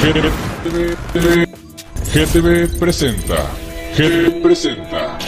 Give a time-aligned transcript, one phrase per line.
[0.00, 1.46] GTV,
[2.10, 3.50] GTV presenta.
[3.94, 5.18] GTV presenta.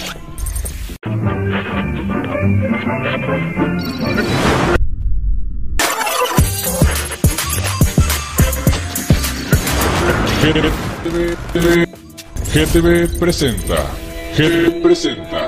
[10.40, 11.86] GTV,
[12.50, 13.90] GTV presenta.
[14.34, 15.41] GTV presenta.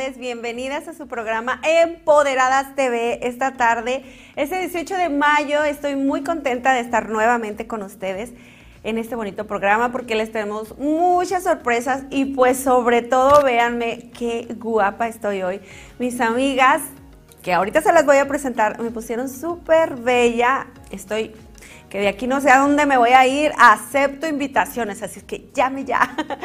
[0.00, 4.02] Bienvenidas a su programa Empoderadas TV esta tarde.
[4.34, 8.32] Este 18 de mayo estoy muy contenta de estar nuevamente con ustedes
[8.82, 14.48] en este bonito programa porque les tenemos muchas sorpresas y pues sobre todo véanme qué
[14.58, 15.60] guapa estoy hoy.
[15.98, 16.80] Mis amigas,
[17.42, 21.34] que ahorita se las voy a presentar, me pusieron súper bella, estoy
[21.90, 25.24] que de aquí no sé a dónde me voy a ir, acepto invitaciones, así es
[25.24, 26.16] que llame ya.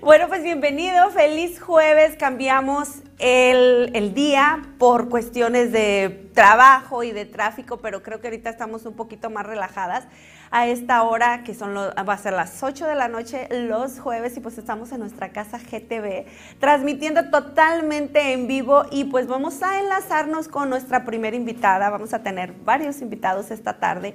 [0.00, 7.24] Bueno, pues bienvenido, feliz jueves, cambiamos el, el, día por cuestiones de trabajo y de
[7.24, 10.06] tráfico, pero creo que ahorita estamos un poquito más relajadas
[10.50, 13.98] a esta hora, que son lo, va a ser las 8 de la noche los
[13.98, 16.26] jueves, y pues estamos en nuestra casa GTV,
[16.60, 22.22] transmitiendo totalmente en vivo, y pues vamos a enlazarnos con nuestra primera invitada, vamos a
[22.22, 24.14] tener varios invitados esta tarde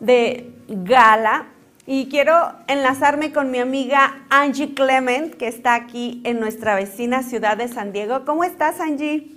[0.00, 1.46] de gala
[1.86, 7.56] y quiero enlazarme con mi amiga Angie Clement, que está aquí en nuestra vecina ciudad
[7.56, 8.24] de San Diego.
[8.24, 9.30] ¿Cómo estás, Angie?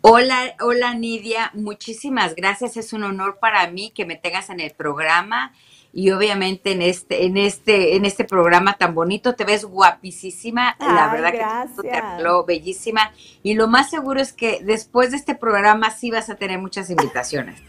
[0.00, 2.76] Hola, hola Nidia, muchísimas gracias.
[2.76, 5.52] Es un honor para mí que me tengas en el programa
[5.92, 10.76] y obviamente en este, en este, en este programa tan bonito te ves guapísima.
[10.80, 11.80] La Ay, verdad gracias.
[11.80, 13.12] que te arregló bellísima.
[13.42, 16.90] Y lo más seguro es que después de este programa sí vas a tener muchas
[16.90, 17.62] invitaciones.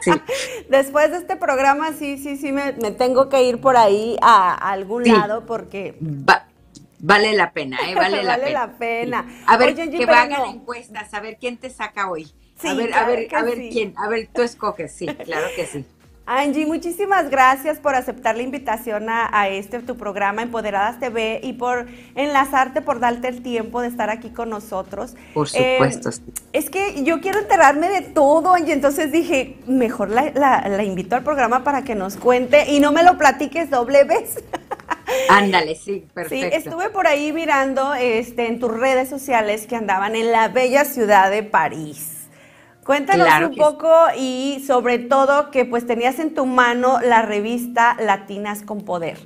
[0.00, 0.12] Sí.
[0.68, 4.52] Después de este programa, sí, sí, sí, me, me tengo que ir por ahí a,
[4.54, 5.10] a algún Sí.
[5.10, 6.46] lado porque Va-
[6.98, 7.94] vale la pena, ¿eh?
[7.94, 8.66] Vale, la Vale pena.
[8.66, 9.24] la pena.
[9.28, 9.44] Sí.
[9.46, 12.24] A ver, Oye, que pero hagan encuestas, a ver quién te saca hoy.
[12.60, 13.70] Sí, a ver, a ver, a ver sí.
[13.72, 15.84] quién, a ver, tú escoges, sí, claro que sí.
[16.32, 21.54] Angie, muchísimas gracias por aceptar la invitación a, a este tu programa Empoderadas TV y
[21.54, 25.16] por enlazarte, por darte el tiempo de estar aquí con nosotros.
[25.34, 26.12] Por Eh, supuesto.
[26.12, 26.22] sí.
[26.52, 31.16] es que yo quiero enterarme de todo, Angie, entonces dije, mejor la, la- la invito
[31.16, 34.36] al programa para que nos cuente y no me lo platiques doble vez.
[35.28, 36.56] Ándale, sí, Sí, perfecto.
[36.56, 41.28] estuve por ahí mirando este, en tus redes sociales que andaban en la bella ciudad
[41.28, 42.09] de París.
[42.84, 47.96] Cuéntanos Claro un poco y sobre todo que pues tenías en tu mano la revista
[48.00, 49.18] Latinas con Poder.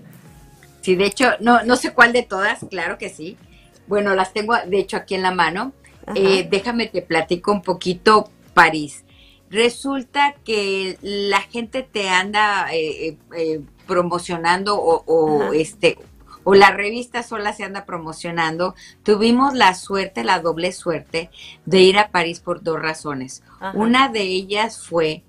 [0.80, 3.38] Sí, de hecho, no, no sé cuál de todas, claro que sí.
[3.86, 5.72] Bueno, las tengo de hecho aquí en la mano.
[6.14, 9.04] Eh, déjame te platico un poquito París.
[9.50, 15.96] Resulta que la gente te anda eh, eh, promocionando o, o, este
[16.44, 18.74] o la revista sola se anda promocionando.
[19.02, 21.30] Tuvimos la suerte, la doble suerte
[21.64, 23.42] de ir a París por dos razones.
[23.60, 23.72] Ajá.
[23.76, 25.22] Una de ellas fue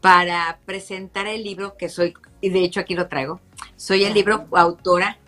[0.00, 3.40] para presentar el libro que soy, y de hecho aquí lo traigo,
[3.76, 5.18] soy el libro coautora,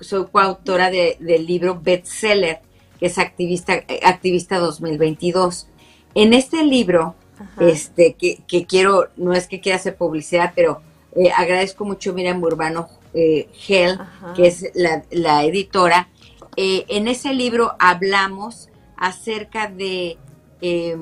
[0.00, 2.60] soy coautora de- del libro bestseller,
[2.98, 5.68] que es Activista, Activista 2022.
[6.14, 7.64] En este libro, Ajá.
[7.68, 10.82] este, que, que quiero, no es que quiera hacer publicidad, pero
[11.16, 14.34] eh, agradezco mucho Miriam Urbano eh, Gel, Ajá.
[14.34, 16.08] que es la, la editora.
[16.56, 20.18] Eh, en ese libro hablamos acerca de,
[20.60, 20.96] eh,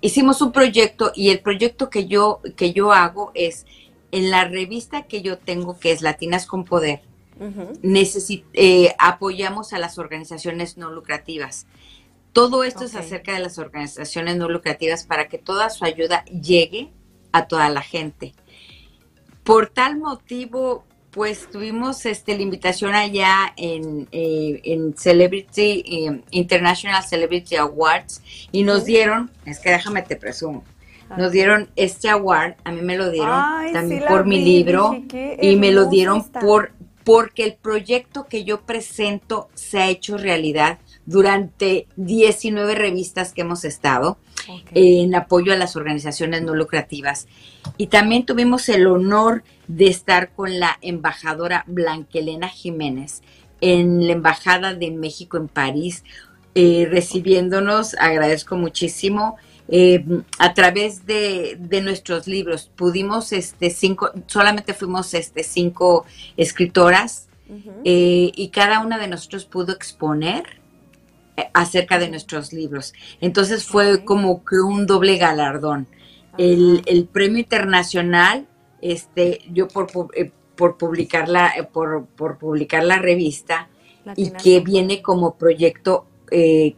[0.00, 3.66] hicimos un proyecto y el proyecto que yo, que yo hago es
[4.10, 7.02] en la revista que yo tengo, que es Latinas con Poder,
[8.54, 11.66] eh, apoyamos a las organizaciones no lucrativas.
[12.32, 16.92] Todo esto es acerca de las organizaciones no lucrativas para que toda su ayuda llegue
[17.32, 18.34] a toda la gente.
[19.44, 27.02] Por tal motivo, pues tuvimos este, la invitación allá en, eh, en Celebrity, eh, International
[27.02, 28.22] Celebrity Awards
[28.52, 30.64] y nos dieron, es que déjame te presumo,
[31.16, 34.90] nos dieron este award, a mí me lo dieron Ay, también sí por mi libro
[34.90, 36.40] dije, y me lo dieron está.
[36.40, 36.72] por
[37.04, 40.78] porque el proyecto que yo presento se ha hecho realidad
[41.08, 44.70] durante 19 revistas que hemos estado Ok.
[44.74, 47.26] en apoyo a las organizaciones no lucrativas.
[47.78, 53.22] Y también tuvimos el honor de estar con la embajadora Blanquelena Jiménez
[53.62, 56.04] en la Embajada de México en París,
[56.54, 59.36] eh, recibiéndonos, agradezco muchísimo.
[59.70, 60.04] eh,
[60.38, 66.06] a través de, de nuestros libros pudimos este cinco solamente fuimos este cinco
[66.38, 67.28] escritoras
[67.84, 70.57] eh, y cada una de nosotros pudo exponer
[71.54, 72.94] acerca de nuestros libros.
[73.20, 75.86] Entonces fue como que un doble galardón.
[76.36, 78.46] El, premio internacional,
[78.80, 81.28] este, yo por, eh, por publicar
[81.72, 83.68] por, por, publicar la revista
[84.14, 86.06] y que viene como proyecto,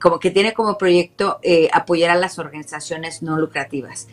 [0.01, 1.41] como que tiene como proyecto
[1.73, 4.09] apoyar a las organizaciones no lucrativas.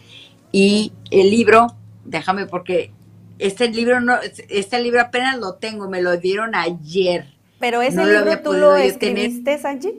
[0.51, 1.67] Y el libro,
[2.03, 2.91] déjame porque
[3.39, 4.15] este libro no,
[4.49, 7.33] este libro apenas lo tengo, me lo dieron ayer.
[7.59, 9.93] Pero ese libro tú lo escribiste, Sanji.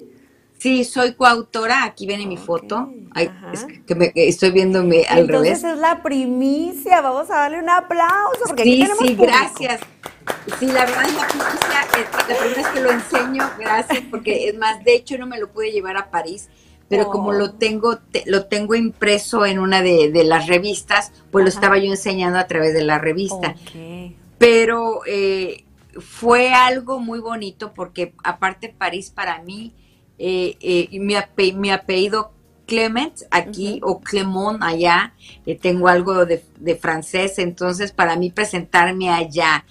[0.59, 2.93] Sí, soy coautora, aquí viene mi foto.
[3.87, 5.63] que me, estoy viéndome al revés.
[5.63, 8.41] Entonces es la primicia, vamos a darle un aplauso.
[8.47, 9.81] Porque sí, sí, gracias.
[10.59, 11.69] Sí, la verdad es la primicia,
[12.29, 15.51] la primera vez que lo enseño, gracias, porque es más, de hecho no me lo
[15.51, 16.49] pude llevar a París,
[16.89, 21.79] pero como lo tengo, lo tengo impreso en una de, las revistas, pues lo estaba
[21.79, 23.55] yo enseñando a través de la revista.
[24.39, 25.65] Pero eh,
[26.01, 29.75] fue algo muy bonito porque aparte París para mí,
[30.19, 32.33] eh, eh, mi, apellido
[32.67, 35.15] Clement aquí o Clemont allá,
[35.63, 39.65] tengo algo de, de, francés, entonces para mí presentarme allá,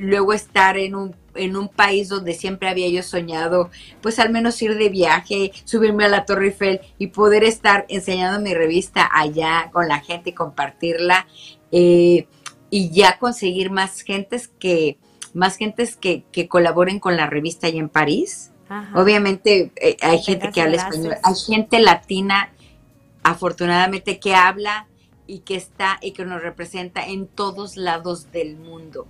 [0.00, 3.70] luego estar en un en un país donde siempre había yo soñado,
[4.00, 8.40] pues al menos ir de viaje, subirme a la Torre Eiffel y poder estar enseñando
[8.40, 11.26] mi revista allá con la gente y compartirla
[11.72, 12.26] eh,
[12.70, 14.98] y ya conseguir más gentes que
[15.32, 18.49] más gentes que, que colaboren con la revista allá en París.
[18.94, 22.52] Obviamente eh, hay gente que habla español, hay gente latina
[23.22, 24.86] afortunadamente que habla
[25.26, 29.06] y que está y que nos representa en todos lados del mundo.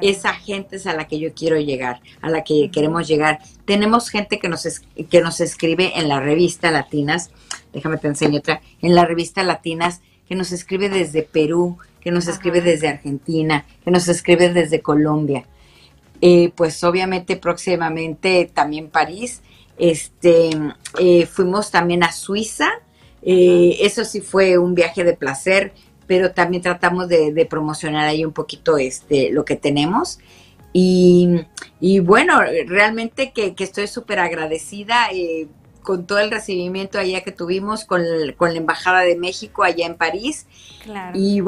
[0.00, 3.38] Esa gente es a la que yo quiero llegar, a la que queremos llegar.
[3.64, 4.66] Tenemos gente que nos,
[5.08, 7.30] que nos escribe en la revista Latinas,
[7.72, 12.28] déjame te enseño otra, en la revista Latinas, que nos escribe desde Perú, que nos
[12.28, 15.44] escribe desde Argentina, que nos escribe desde Colombia.
[16.20, 19.42] Eh, pues obviamente próximamente también París.
[19.78, 20.50] Este,
[20.98, 22.68] eh, fuimos también a Suiza.
[23.22, 25.72] Eh, eso sí fue un viaje de placer
[26.10, 30.18] pero también tratamos de, promocionar ahí un poquito este, lo que tenemos.
[30.72, 31.44] Y,
[32.02, 35.46] bueno, realmente que, estoy súper agradecida eh,
[35.90, 40.46] con todo el recibimiento allá que tuvimos con, la Embajada de México allá en París.
[40.84, 41.18] Claro.
[41.18, 41.42] Y,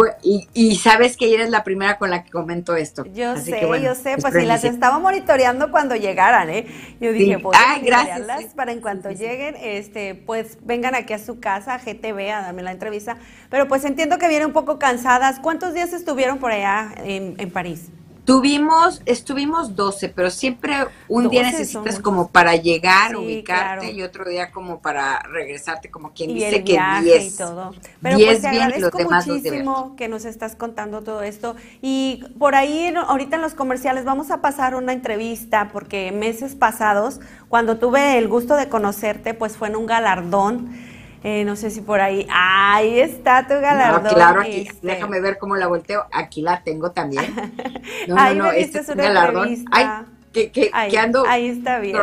[0.53, 3.05] y, sabes que eres la primera con la que comento esto.
[3.15, 6.67] Yo sé, yo sé, pues si las estaba monitoreando cuando llegaran, ¿eh?
[7.01, 8.53] Yo dije, pues gracias.
[8.57, 12.73] para en cuanto lleguen, este, pues vengan aquí a su casa, GTV, a darme la
[12.73, 13.19] entrevista.
[13.49, 15.39] Pero pues entiendo que vienen un poco cansadas.
[15.39, 17.93] ¿Cuántos días estuvieron por allá en, en París?
[18.25, 20.77] Tuvimos, estuvimos 12, pero siempre
[21.09, 26.33] un día necesitas como para llegar, ubicarte y otro día como para regresarte, como quien
[26.33, 27.35] dice que 10.
[27.35, 27.75] Y todo.
[28.01, 31.57] Pero pues te agradezco muchísimo que nos estás contando todo esto.
[31.81, 37.19] Y por ahí, ahorita en los comerciales, vamos a pasar una entrevista, porque meses pasados,
[37.49, 40.92] cuando tuve el gusto de conocerte, pues fue en un galardón
[41.25, 42.27] eh, no sé si por ahí.
[42.31, 44.13] Ahí está tu galardón.
[44.13, 44.87] claro, aquí, este.
[44.87, 46.07] déjame ver cómo la volteo.
[46.13, 47.25] Aquí la tengo también.
[48.09, 49.65] No, ahí no, no, este es un galardón.
[49.71, 49.87] Ay,
[50.33, 51.25] que, que, ahí, ando.
[51.27, 51.97] Ahí está bien.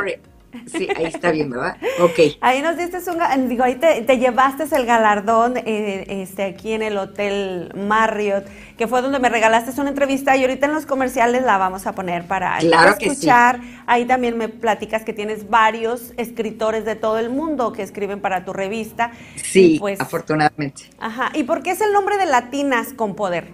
[0.66, 1.78] Sí, ahí está bien, ¿verdad?
[2.02, 2.38] Ok.
[2.42, 6.82] Ahí nos diste un, digo, ahí te, te llevaste el galardón eh, este, aquí en
[6.82, 8.46] el Hotel Marriott,
[8.78, 11.94] que fue donde me regalaste una entrevista y ahorita en los comerciales la vamos a
[11.94, 13.60] poner para escuchar.
[13.86, 18.46] Ahí también me platicas que tienes varios escritores de todo el mundo que escriben para
[18.46, 19.12] tu revista.
[19.36, 20.84] Sí, pues, afortunadamente.
[21.00, 21.32] Ajá.
[21.34, 23.48] ¿Y por qué es el nombre de Latinas con Poder?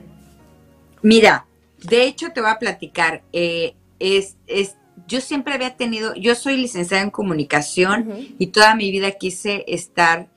[1.01, 1.45] Mira,
[1.83, 3.21] de hecho te voy a platicar.
[3.33, 4.75] Eh, es, es
[5.07, 10.29] yo siempre había tenido, yo soy licenciada en comunicación y toda mi vida quise estar,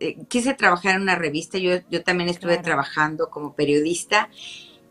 [0.00, 4.28] eh, quise trabajar en una revista, yo, yo también estuve trabajando como periodista.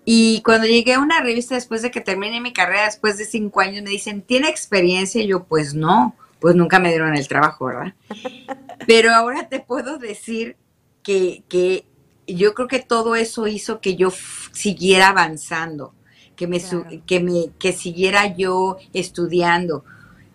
[0.05, 3.59] Y cuando llegué a una revista después de que terminé mi carrera, después de cinco
[3.59, 5.21] años, me dicen, ¿tiene experiencia?
[5.21, 7.93] Y yo, pues no, pues nunca me dieron el trabajo, ¿verdad?
[8.87, 10.55] Pero ahora te puedo decir
[11.03, 11.85] que, que
[12.25, 14.11] yo creo que todo eso hizo que yo
[14.53, 15.93] siguiera avanzando
[16.37, 16.61] que me,
[17.05, 19.83] que me que siguiera yo estudiando.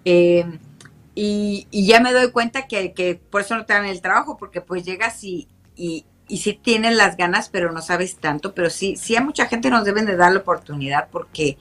[0.05, 0.45] Eh,
[1.15, 4.85] y, ya me doy cuenta que, por eso no te dan el trabajo, porque pues
[4.85, 9.17] llegas y, y, y sí tienes las ganas, pero no sabes tanto, pero sí, sí
[9.17, 11.57] a mucha gente nos deben de dar la oportunidad porque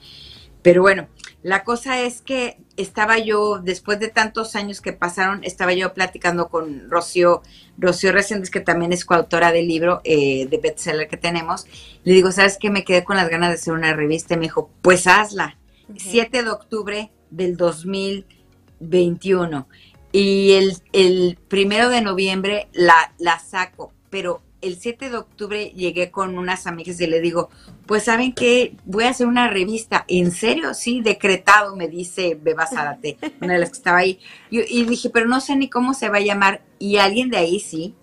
[0.62, 1.08] pero bueno,
[1.42, 6.48] la cosa es que estaba yo, después de tantos años que pasaron, estaba yo platicando
[6.48, 7.42] con Rocío,
[7.78, 11.66] Rocío Reséndez, que también es coautora del libro eh, de bestseller que tenemos.
[12.04, 12.70] Le digo, ¿sabes qué?
[12.70, 14.34] Me quedé con las ganas de hacer una revista.
[14.34, 15.58] Y me dijo, pues hazla.
[15.96, 19.68] 7 de octubre del 2021.
[20.12, 23.92] Y el, el primero de noviembre la, la saco.
[24.10, 27.50] Pero el 7 de octubre llegué con unas amigas y le digo,
[27.92, 30.06] pues saben que voy a hacer una revista.
[30.08, 30.72] ¿En serio?
[30.72, 34.18] Sí, decretado, me dice Beba Zárate, una de las que estaba ahí.
[34.48, 36.62] Y, dije, pero no sé ni cómo se va a llamar.
[36.78, 37.94] Y alguien de ahí sí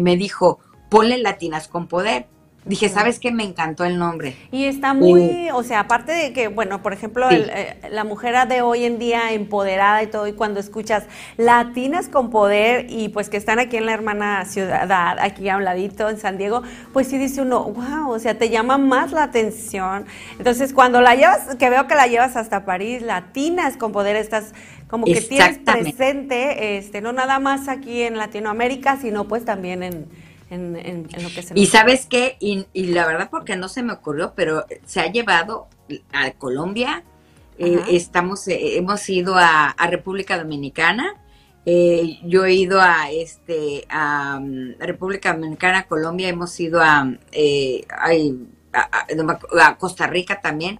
[0.00, 2.26] me dijo, ponle latinas con poder.
[2.66, 3.32] Dije, ¿sabes qué?
[3.32, 4.36] Me encantó el nombre.
[4.52, 8.60] Y está muy, o sea, aparte de que, bueno, por ejemplo, eh, la mujer de
[8.60, 11.04] hoy en día empoderada y todo, y cuando escuchas
[11.38, 15.64] latinas con poder y pues que están aquí en la hermana ciudad, aquí a un
[15.64, 16.62] ladito en San Diego,
[16.92, 20.04] pues sí dice uno, wow, o sea, te llama más la atención.
[20.36, 24.52] Entonces, cuando la llevas, que veo que la llevas hasta París, latinas con poder, estás
[24.86, 30.29] como que tienes presente, este, no nada más aquí en Latinoamérica, sino pues también en
[30.50, 34.34] en, lo que se Y sabes qué, y, la verdad porque no se me ocurrió,
[34.34, 35.68] pero se ha llevado
[36.12, 37.04] a Colombia,
[37.58, 41.14] eh, estamos, eh, hemos ido a, República Dominicana,
[41.66, 47.08] eh, yo he ido a este a, mm, República Dominicana, Colombia, hemos ido a,
[47.92, 50.78] a, Costa Rica también.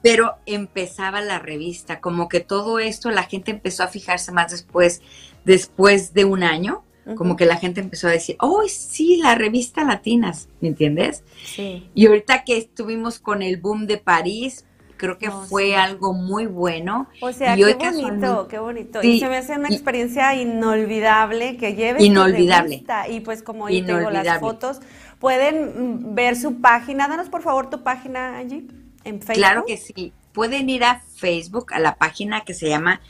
[0.00, 5.02] Pero empezaba la revista, como que todo esto la gente empezó a fijarse más después,
[5.44, 6.84] después de un año
[7.16, 11.24] como que la gente empezó a decir, oh, sí, la revista Latinas, ¿me entiendes?
[11.44, 11.88] Sí.
[11.94, 14.64] Y ahorita que estuvimos con el boom de París,
[14.98, 17.08] creo que fue algo muy bueno.
[17.22, 19.02] O sea, qué bonito, qué bonito.
[19.02, 22.84] y se me hace una experiencia inolvidable que lleves inolvidable.
[23.08, 24.80] y pues como ahí tengo las fotos,
[25.18, 27.08] pueden mm, ver su página.
[27.08, 28.66] Danos por favor tu página, Angie,
[29.04, 29.34] en Facebook.
[29.34, 30.12] Claro que sí.
[30.32, 33.00] Pueden ir a Facebook, a la página que se llama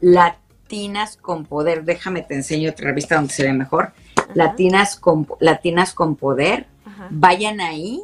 [0.00, 0.38] La
[0.72, 1.84] Latinas con Poder.
[1.84, 3.92] Déjame te enseño otra revista donde se ve mejor.
[4.32, 6.66] Latinas con, Latinas con Poder.
[7.10, 8.00] Vayan ahí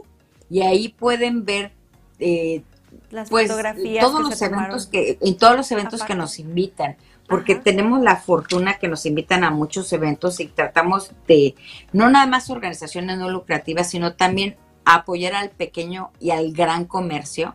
[0.51, 1.73] y ahí pueden ver
[2.19, 2.63] eh,
[3.11, 6.97] las pues, fotografías todos los eventos que en todos los eventos que nos invitan
[7.27, 11.55] porque tenemos la fortuna que nos invitan a muchos eventos y tratamos de
[11.93, 17.55] no nada más organizaciones no lucrativas sino también apoyar al pequeño y al gran comercio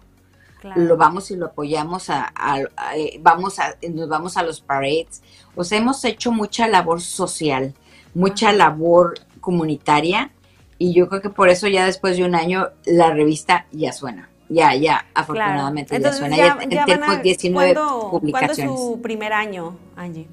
[0.75, 2.33] lo vamos y lo apoyamos a,
[2.95, 5.21] eh, vamos a, nos vamos a los parades.
[5.55, 7.73] O sea, hemos hecho mucha labor social,
[8.13, 10.31] mucha labor comunitaria
[10.77, 14.29] y yo creo que por eso ya después de un año la revista ya suena.
[14.49, 16.35] Ya, ya, afortunadamente ya suena.
[16.35, 17.73] Ya, tenemos 19
[18.11, 18.57] publicaciones.
[18.57, 20.27] ¿Cuándo es su primer año, Angie?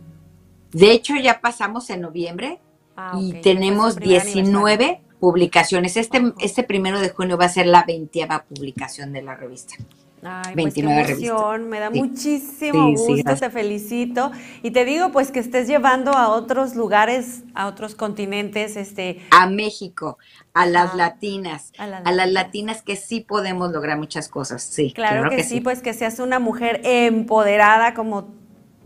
[0.72, 2.60] De hecho, ya pasamos en noviembre
[2.96, 5.96] ah, y tenemos 19 publicaciones.
[5.96, 9.76] Este, este primero de junio va a ser la 20 publicación de la revista.
[10.22, 14.30] Ay, pues qué emoción, me da muchísimo gusto, te felicito.
[14.62, 19.46] Y te digo pues que estés llevando a otros lugares, a otros continentes, este a
[19.46, 20.18] México,
[20.52, 22.82] a las latinas, a, las latinas.
[22.82, 24.92] que sí podemos lograr muchas cosas, sí.
[24.92, 28.28] Claro, que, sí, pues que seas una mujer empoderada como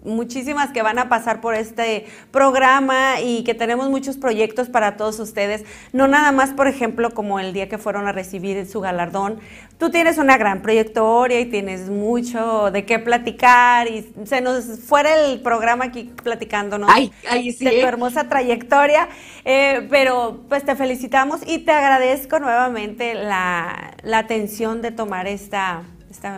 [0.04, 5.18] muchísimas que van a pasar por este programa y que tenemos muchos proyectos para todos
[5.18, 5.64] ustedes.
[5.92, 9.40] No nada más, por ejemplo, como el día que fueron a recibir su galardón.
[9.78, 15.14] Tú tienes una gran proyectoria y tienes mucho de qué platicar y se nos fuera
[15.26, 17.10] el programa aquí platicándonos ay,
[17.58, 19.08] de tu hermosa trayectoria.
[19.44, 25.82] Eh, pero pues te felicitamos y te agradezco nuevamente la, la atención de tomar esta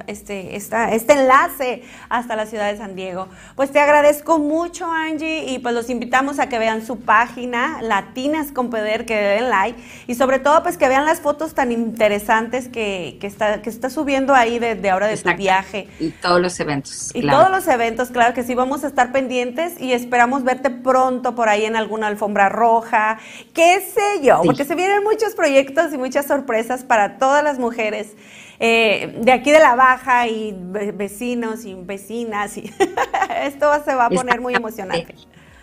[0.07, 3.29] este, este enlace hasta la ciudad de San Diego.
[3.55, 8.53] Pues te agradezco mucho, Angie, y pues los invitamos a que vean su página, Latinas
[8.53, 12.69] con Poder, que den like, y sobre todo pues que vean las fotos tan interesantes
[12.69, 15.89] que, está, que está subiendo ahí desde ahora de tu viaje.
[15.99, 17.11] Y todos los eventos.
[17.15, 21.35] Y todos los eventos, claro que sí, vamos a estar pendientes y esperamos verte pronto
[21.35, 23.19] por ahí en alguna alfombra roja,
[23.53, 28.15] qué sé yo, porque se vienen muchos proyectos y muchas sorpresas para todas las mujeres
[28.59, 30.57] eh, de aquí de la baja y
[30.95, 32.57] vecinos y vecinas.
[32.57, 32.73] Y
[33.43, 35.15] esto se va a poner muy emocionante.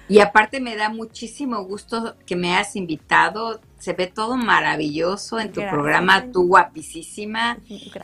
[0.10, 3.62] Y aparte me da muchísimo gusto que me hayas invitado.
[3.80, 7.58] Se ve todo maravilloso en tu programa, tú guapísima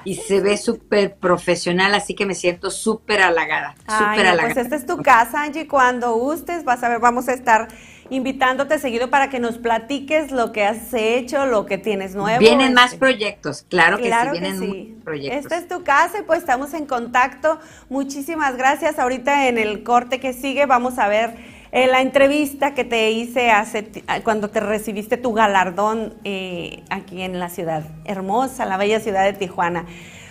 [0.03, 3.75] y se ve súper profesional, así que me siento súper halagada.
[3.81, 4.53] Súper halagada.
[4.53, 5.67] Pues esta es tu casa, Angie.
[5.67, 7.69] Cuando gustes, vas a ver, vamos a estar
[8.09, 12.39] invitándote seguido para que nos platiques lo que has hecho, lo que tienes nuevo.
[12.39, 12.97] Vienen más este.
[12.99, 15.43] proyectos, claro que sí, vienen proyectos.
[15.43, 17.59] Esta es tu casa y pues estamos en contacto.
[17.89, 18.99] Muchísimas gracias.
[18.99, 21.35] Ahorita en el corte que sigue vamos a ver
[21.71, 27.39] eh, la entrevista que te hice hace cuando te recibiste tu galardón eh, aquí en
[27.39, 29.85] la ciudad hermosa, la bella ciudad de Tijuana.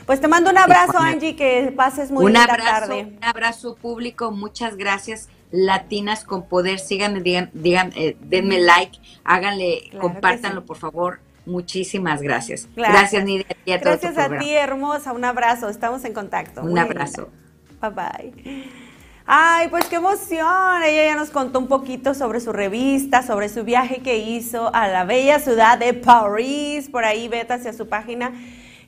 [0.05, 3.13] Pues te mando un abrazo, Angie, que pases muy un tarde.
[3.19, 6.79] Un abrazo público, muchas gracias Latinas con Poder.
[6.79, 11.21] Síganme, digan, digan eh, denme like, háganle, compártanlo, por favor.
[11.47, 12.69] Muchísimas gracias.
[12.77, 13.47] Gracias, Nidia.
[13.65, 15.13] gracias a ti, hermosa.
[15.13, 15.69] Un abrazo.
[15.69, 16.61] Estamos en contacto.
[16.63, 17.31] Un abrazo.
[17.81, 18.69] Bye bye.
[19.25, 20.83] Ay, pues qué emoción.
[20.83, 24.89] Ella ya nos contó un poquito sobre su revista, sobre su viaje que hizo a
[24.89, 26.89] la bella ciudad de París.
[26.91, 28.33] Por ahí vete hacia su página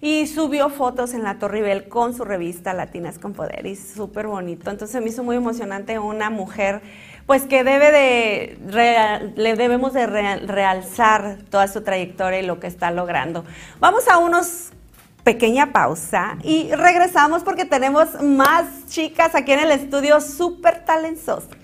[0.01, 4.27] y subió fotos en la Torre Eiffel con su revista Latinas con Poder y súper
[4.27, 4.71] bonito.
[4.71, 6.81] Entonces me hizo muy emocionante una mujer
[7.27, 12.91] pues que debe de, le debemos de realzar toda su trayectoria y lo que está
[12.91, 13.45] logrando.
[13.79, 14.71] Vamos a unos
[15.23, 21.60] pequeña pausa y regresamos porque tenemos más chicas aquí en el estudio súper talentosas.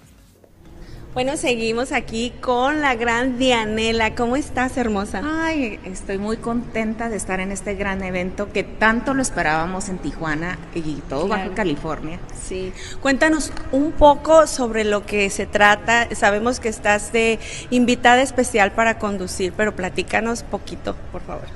[1.16, 4.14] Bueno, seguimos aquí con la gran Dianela.
[4.14, 5.22] ¿Cómo estás, hermosa?
[5.24, 9.96] Ay, estoy muy contenta de estar en este gran evento que tanto lo esperábamos en
[9.96, 12.20] Tijuana y todo Baja California.
[12.38, 12.70] Sí.
[13.00, 16.06] Cuéntanos un poco sobre lo que se trata.
[16.14, 17.38] Sabemos que estás de
[17.70, 21.46] invitada especial para conducir, pero platícanos poquito, por favor.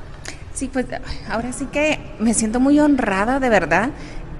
[0.55, 0.87] Sí, pues
[1.29, 3.91] ahora sí que me siento muy honrada de verdad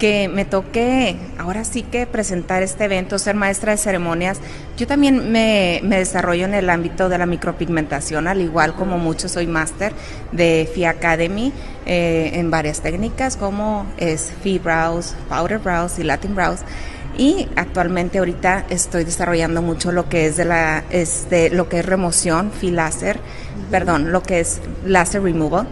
[0.01, 4.39] que me toque ahora sí que presentar este evento, ser maestra de ceremonias.
[4.75, 9.45] Yo también me, desarrollo en el ámbito de la micropigmentación, al igual como muchos soy
[9.45, 9.93] máster
[10.31, 11.53] de FI Academy
[11.85, 16.61] eh, en varias técnicas como es FI Brows, Powder Brows y Latin Brows.
[17.15, 21.85] Y actualmente ahorita estoy desarrollando mucho lo que es de la este lo que es
[21.85, 23.19] remoción, FI láser,
[23.69, 25.67] perdón, lo que es laser removal.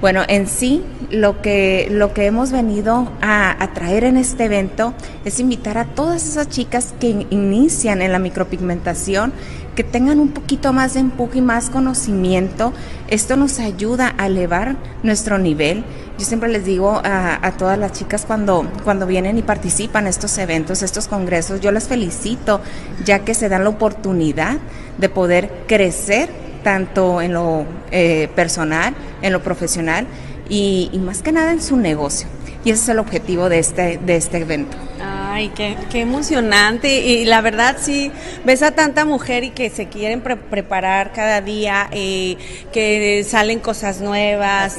[0.00, 5.40] Bueno, en sí lo que, lo que hemos venido a, traer en este evento es
[5.40, 9.32] invitar a todas esas chicas que inician en la micropigmentación
[9.74, 12.72] que tengan un poquito más de empuje y más conocimiento.
[13.08, 15.84] Esto nos ayuda a elevar nuestro nivel.
[16.18, 20.10] Yo siempre les digo a, a, todas las chicas cuando, cuando vienen y participan en
[20.10, 22.60] estos eventos, estos congresos, yo las felicito
[23.04, 24.56] ya que se dan la oportunidad
[24.96, 28.92] de poder crecer tanto en lo eh, personal,
[29.22, 30.04] en lo profesional
[30.48, 32.26] y, más que nada en su negocio.
[32.64, 34.76] Y ese es el objetivo de este, de este evento.
[35.00, 37.06] Ay, qué, qué emocionante.
[37.06, 38.10] Y la verdad, sí,
[38.44, 42.36] ves a tanta mujer y que se quieren preparar cada día, eh,
[42.72, 44.76] que salen cosas nuevas.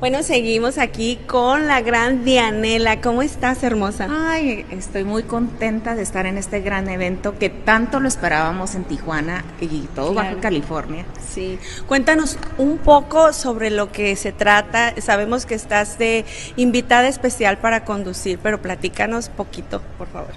[0.00, 3.00] Bueno, seguimos aquí con la gran Dianela.
[3.00, 4.06] ¿Cómo estás, hermosa?
[4.08, 8.84] Ay, estoy muy contenta de estar en este gran evento que tanto lo esperábamos en
[8.84, 11.04] Tijuana y todo Baja California.
[11.28, 11.58] Sí.
[11.88, 14.94] Cuéntanos un poco sobre lo que se trata.
[15.00, 20.30] Sabemos que estás de invitada especial para conducir, pero platícanos poquito, por favor.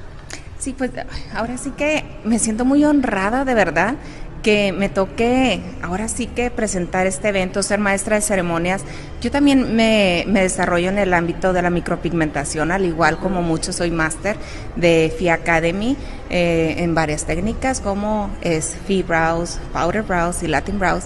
[0.58, 0.90] Sí, pues
[1.36, 3.94] ahora sí que me siento muy honrada de verdad
[4.42, 8.84] que me toque ahora sí que presentar este evento, ser maestra de ceremonias.
[9.22, 13.92] Yo también me, desarrollo en el ámbito de la micropigmentación, al igual como muchos soy
[13.92, 14.38] máster
[14.76, 15.96] de FI Academy
[16.30, 21.06] eh, en varias técnicas como es FI Brows, Powder Brows y Latin Brows.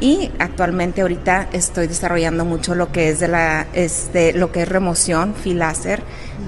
[0.00, 4.68] Y actualmente ahorita estoy desarrollando mucho lo que es de la este, lo que es
[4.68, 6.02] remoción, FI láser,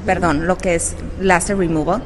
[0.06, 2.02] perdón, lo que es laser removal.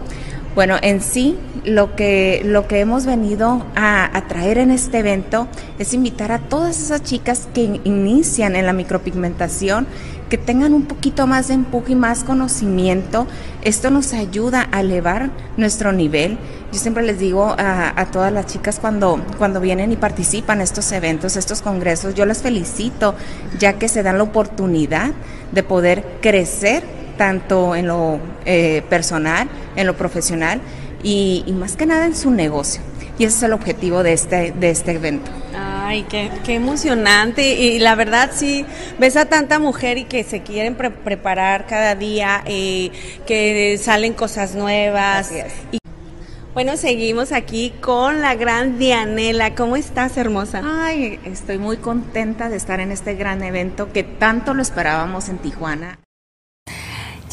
[0.57, 5.93] Bueno, en sí lo que, lo que hemos venido a, traer en este evento es
[5.93, 9.87] invitar a todas esas chicas que inician en la micropigmentación
[10.31, 13.27] que tengan un poquito más de empuje y más conocimiento.
[13.65, 16.39] Esto nos ayuda a elevar nuestro nivel.
[16.73, 20.91] Yo siempre les digo a, todas las chicas cuando, cuando vienen y participan en estos
[20.93, 23.15] eventos, estos congresos, yo las felicito
[23.59, 25.11] ya que se dan la oportunidad
[25.53, 26.83] de poder crecer
[27.17, 30.61] tanto en lo eh, personal, en lo profesional
[31.03, 32.83] y, más que nada en su negocio.
[33.19, 35.31] Y ese es el objetivo de este, de este evento.
[35.55, 37.55] Ay, qué, qué emocionante.
[37.55, 38.67] Y la verdad, sí,
[38.99, 42.91] ves a tanta mujer y que se quieren preparar cada día, eh,
[43.27, 45.31] que salen cosas nuevas.
[45.73, 45.79] Y
[46.57, 49.55] bueno, seguimos aquí con la gran Dianela.
[49.55, 50.63] ¿Cómo estás, hermosa?
[50.65, 55.39] Ay, estoy muy contenta de estar en este gran evento que tanto lo esperábamos en
[55.39, 55.99] Tijuana.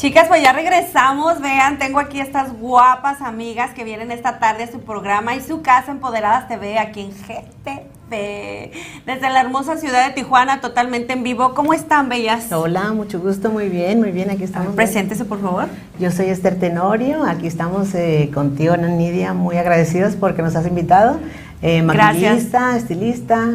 [0.04, 1.40] Chicas, pues ya regresamos.
[1.40, 5.62] Vean, tengo aquí estas guapas amigas que vienen esta tarde a su programa y su
[5.62, 8.70] casa Empoderadas TV aquí en GTV.
[9.06, 11.54] Desde la hermosa ciudad de Tijuana, totalmente en vivo.
[11.54, 12.52] ¿Cómo están, bellas?
[12.52, 14.28] Hola, mucho gusto, muy bien, muy bien.
[14.28, 14.74] Aquí estamos.
[14.74, 15.68] Preséntese, por favor.
[15.98, 17.24] Yo soy Esther Tenorio.
[17.24, 21.18] Aquí estamos eh, contigo, Nidia, muy agradecidos porque nos has invitado.
[21.62, 23.52] Eh, maquillista, estilista,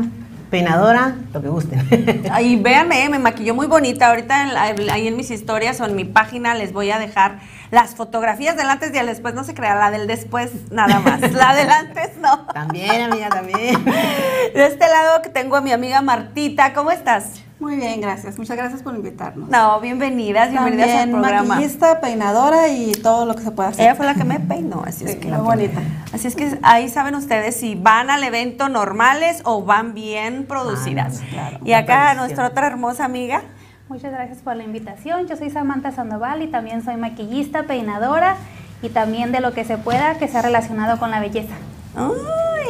[0.49, 2.23] peinadora, lo que gusten.
[2.31, 4.09] Ahí véanme, me maquilló muy bonita.
[4.09, 4.47] Ahorita
[4.91, 7.39] ahí en mis historias o en mi página les voy a dejar
[7.71, 9.33] las fotografías del antes y el después.
[9.33, 11.21] No se crea, la del después nada más.
[11.33, 12.45] la del antes no.
[12.47, 13.83] También, amiga, también.
[13.85, 16.73] De este lado que tengo a mi amiga Martita.
[16.73, 17.43] ¿Cómo estás?
[17.59, 18.37] Muy bien, gracias.
[18.37, 19.49] Muchas gracias por invitarnos.
[19.49, 21.55] No, bienvenidas, bienvenidas al programa.
[21.55, 23.83] maquillista, peinadora y todo lo que se pueda hacer.
[23.83, 25.81] Ella fue la que me peinó, así es que muy bonita.
[26.13, 31.21] Así es que ahí saben ustedes si van al evento normales o van bien producidas.
[31.65, 33.41] y acá nuestra otra hermosa amiga.
[33.89, 35.27] Muchas gracias por la invitación.
[35.27, 38.37] Yo soy Samantha Sandoval y también soy maquillista, peinadora
[38.81, 41.55] y también de lo que se pueda que sea relacionado con la belleza.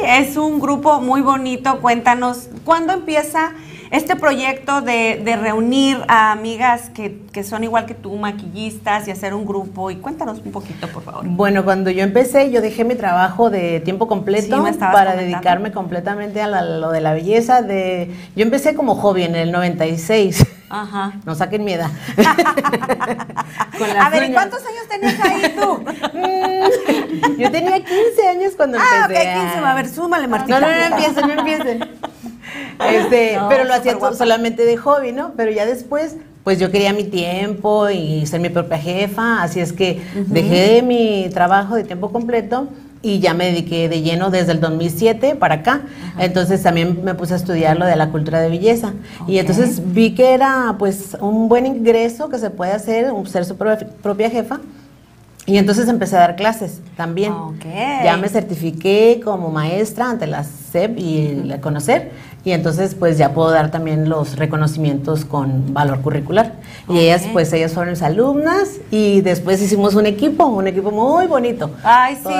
[0.04, 1.80] es un grupo muy bonito.
[1.80, 3.52] Cuéntanos, ¿cuándo empieza
[3.90, 9.46] este proyecto de, reunir a amigas que, son igual que tú, maquillistas, y hacer un
[9.46, 9.90] grupo?
[9.90, 11.24] Y cuéntanos un poquito, por favor.
[11.26, 16.62] Bueno, cuando yo empecé, yo dejé mi trabajo de tiempo completo para dedicarme completamente a
[16.62, 17.62] lo de la belleza.
[17.62, 20.46] De, yo empecé como hobby en el 96.
[20.70, 21.12] Ajá.
[21.24, 21.84] No saquen miedo.
[24.00, 25.84] a ver, ¿y cuántos años tenías ahí tú?
[26.20, 29.28] Mm, yo tenía 15 años cuando ah, empecé.
[29.28, 29.66] Ah, ok, 15.
[29.66, 30.60] A ver, súmale, Martina.
[30.60, 31.90] No, no, no empiecen, no empiecen.
[32.88, 35.32] Este, pero lo hacía solamente de hobby, ¿no?
[35.36, 39.72] Pero ya después, pues yo quería mi tiempo y ser mi propia jefa, así es
[39.72, 42.68] que dejé mi trabajo de tiempo completo
[43.02, 45.82] y ya me dediqué de lleno desde el 2007 para acá.
[46.18, 48.92] Entonces también me puse a estudiar lo de la cultura de belleza.
[49.26, 53.56] Y entonces vi que era pues un buen ingreso que se puede hacer, ser su
[53.56, 54.60] propia jefa.
[55.50, 57.34] Y entonces empecé a dar clases también.
[58.04, 62.12] Ya me certifiqué como maestra ante la SEP y la Conocer.
[62.44, 66.52] Y entonces pues ya puedo dar también los reconocimientos con valor curricular.
[66.88, 71.26] Y ellas pues ellas fueron mis alumnas y después hicimos un equipo, un equipo muy
[71.26, 71.72] bonito.
[71.82, 72.32] Ay, sí,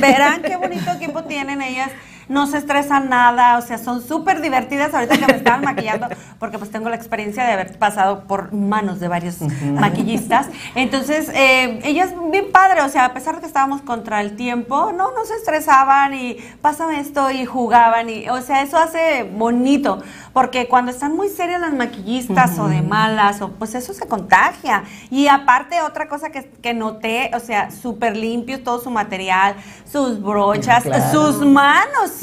[0.00, 1.90] verán qué bonito equipo tienen ellas
[2.32, 6.58] no se estresan nada, o sea, son súper divertidas ahorita que me estaban maquillando, porque
[6.58, 10.48] pues tengo la experiencia de haber pasado por manos de varios maquillistas.
[10.74, 14.92] Entonces, eh, ellas bien padre, o sea, a pesar de que estábamos contra el tiempo,
[14.92, 20.02] no, no se estresaban y pásame esto y jugaban, y, o sea, eso hace bonito,
[20.32, 24.84] porque cuando están muy serias las maquillistas o de malas, o, pues eso se contagia.
[25.10, 29.54] Y aparte, otra cosa que, que noté, o sea, súper limpio todo su material,
[29.90, 32.21] sus brochas, sus manos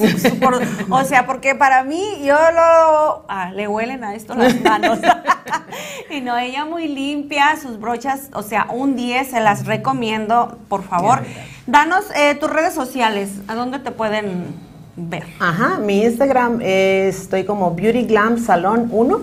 [0.90, 3.26] o sea, porque para mí, yo lo.
[3.28, 5.00] Ah, le huelen a esto las manos.
[6.10, 10.84] y no, ella muy limpia, sus brochas, o sea, un 10 se las recomiendo, por
[10.84, 11.20] favor.
[11.68, 14.56] Danos eh, tus redes sociales, ¿a dónde te pueden
[14.96, 15.24] ver?
[15.40, 19.20] Ajá, mi Instagram estoy como Beauty Glam Salón 1.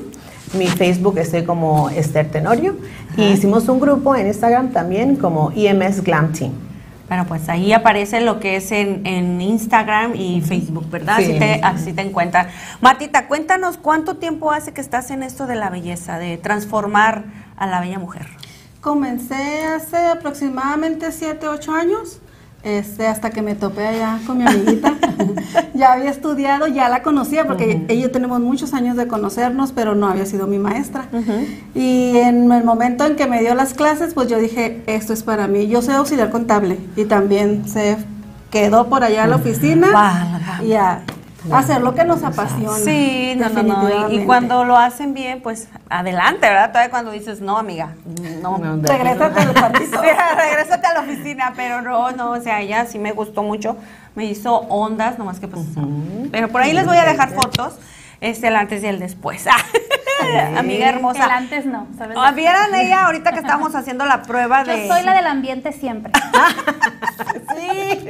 [0.55, 2.77] Mi Facebook estoy como Esther Tenorio.
[3.17, 6.66] Y hicimos un grupo en Instagram también como EMS Glam Team.
[7.09, 11.16] Bueno, pues ahí aparece lo que es en, en Instagram y Facebook, ¿verdad?
[11.19, 12.49] así, te, así te encuentran.
[12.81, 17.25] Matita, cuéntanos cuánto tiempo hace que estás en esto de la belleza, de transformar
[17.57, 18.27] a la bella mujer.
[18.81, 22.21] Comencé hace aproximadamente 7, 8 años.
[22.67, 24.97] Este, hasta que me topé allá con mi amiguita.
[25.75, 29.71] ya había estudiado, ya la conocía, porque ella y yo tenemos muchos años de conocernos,
[29.71, 31.07] pero no había sido mi maestra.
[31.77, 35.23] Y en el momento en que me dio las clases, pues yo dije, esto es
[35.23, 35.69] para mí.
[35.69, 37.99] Yo soy auxiliar contable y también se
[38.51, 39.87] quedó por allá en la oficina.
[40.67, 41.05] Ya
[41.53, 42.73] hacer lo que nos apasiona.
[42.73, 44.11] Sí, no, no, no.
[44.11, 46.71] Y, cuando lo hacen bien, pues adelante, ¿verdad?
[46.71, 47.95] Todavía cuando dices, no, amiga,
[48.43, 50.01] no, no regrésate al cuartito.
[50.37, 53.77] regrésate a la oficina, pero no, no, o sea, ella sí me gustó mucho.
[54.15, 55.67] Me hizo ondas, nomás que pues.
[56.31, 57.79] Pero por ahí les voy a dejar fotos
[58.21, 59.47] es el antes y el después.
[60.57, 61.25] Amiga hermosa.
[61.25, 62.17] El antes no, ¿sabes?
[62.21, 64.87] Ah, ¿Vieran ella ahorita que estábamos haciendo la prueba de...
[64.87, 66.13] Yo soy la del ambiente siempre.
[67.57, 68.09] sí.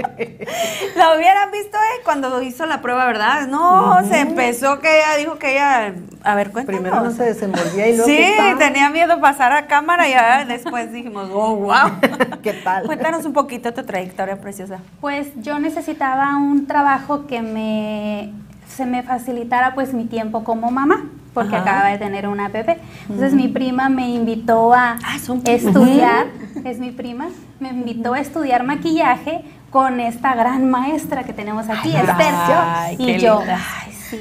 [0.96, 3.48] La hubieran visto eh, cuando hizo la prueba, ¿verdad?
[3.48, 5.94] No, se empezó que ella dijo que ella...
[6.22, 6.80] A ver, cuéntanos.
[6.80, 8.10] Primero no se desenvolvía y luego...
[8.10, 8.24] Sí,
[8.58, 12.00] tenía miedo pasar a cámara y ahora después dijimos, oh, wow.
[12.42, 12.86] ¿Qué tal?
[12.86, 14.80] Cuéntanos un poquito tu trayectoria preciosa.
[15.00, 18.32] Pues yo necesitaba un trabajo que me
[18.68, 21.04] se me facilitara pues mi tiempo como mamá,
[21.36, 22.78] porque acaba de tener una bebé.
[23.02, 26.28] Entonces mi prima me invitó a ah, estudiar,
[26.64, 27.28] es mi prima,
[27.60, 32.98] me invitó a estudiar maquillaje con esta gran maestra que tenemos aquí, Esther.
[32.98, 33.42] y yo,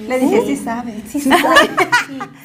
[0.09, 1.01] Le dije, sí sabe.
[1.07, 1.69] Sí sabe.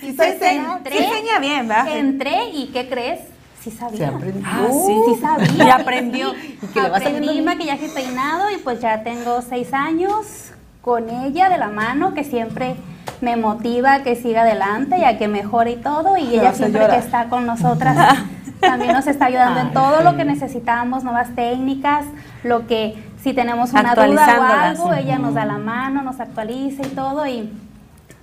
[0.01, 1.97] sí, entré, bien, ¿verdad?
[1.97, 3.23] Entré y ¿qué crees?
[3.65, 4.11] Sí sabía.
[4.11, 4.47] aprendió.
[4.47, 5.65] Ah, sí, sí sabía.
[5.67, 6.33] Y aprendió.
[6.63, 10.50] ¿Y que le Aprendí maquillaje y peinado y pues ya tengo seis años
[10.81, 12.77] con ella de la mano, que siempre
[13.21, 16.17] me motiva a que siga adelante y a que mejore y todo.
[16.17, 18.19] Y ella siempre que está con nosotras
[18.61, 22.05] también nos está ayudando en todo lo que necesitamos, nuevas técnicas,
[22.45, 26.83] lo que si tenemos una duda o algo, ella nos da la mano, nos actualiza
[26.87, 27.27] y todo.
[27.27, 27.51] Y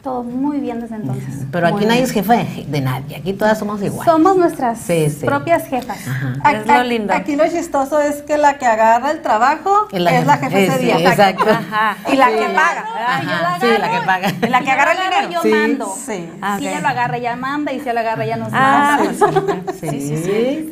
[0.08, 1.34] todo muy bien desde entonces.
[1.52, 4.06] Pero aquí nadie es jefa de, nadie, aquí todas somos iguales.
[4.06, 4.80] Somos nuestras
[5.20, 5.98] propias jefas.
[6.43, 7.13] Aquí, es lo lindo.
[7.13, 10.98] Aquí lo chistoso es que la que agarra el trabajo es la, jefa ese día.
[10.98, 11.46] Exacto.
[12.10, 13.60] Y la que paga.
[13.60, 14.34] sí, la que paga.
[14.50, 15.43] La que agarra el dinero.
[15.43, 15.93] Yo mando.
[16.06, 16.30] Sí.
[16.41, 17.74] Ah, si ella lo agarra, ella manda.
[17.74, 19.74] Y si ella lo agarra, ella nos ah, manda.
[19.74, 20.70] Sí, sí, sí.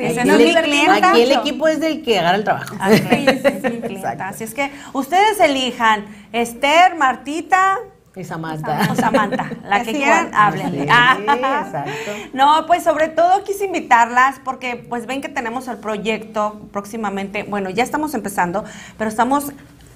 [1.04, 2.76] Aquí el equipo es del que agarra el trabajo.
[2.80, 7.80] Así es que ustedes elijan Esther, Martita,
[8.16, 8.88] Y Samantha.
[8.92, 10.72] O Samantha, la que quieran, hablen.
[10.72, 12.12] Sí, exacto.
[12.34, 17.70] No, pues sobre todo quise invitarlas porque pues ven que tenemos el proyecto próximamente, bueno,
[17.70, 18.64] ya estamos empezando,
[18.98, 19.52] pero estamos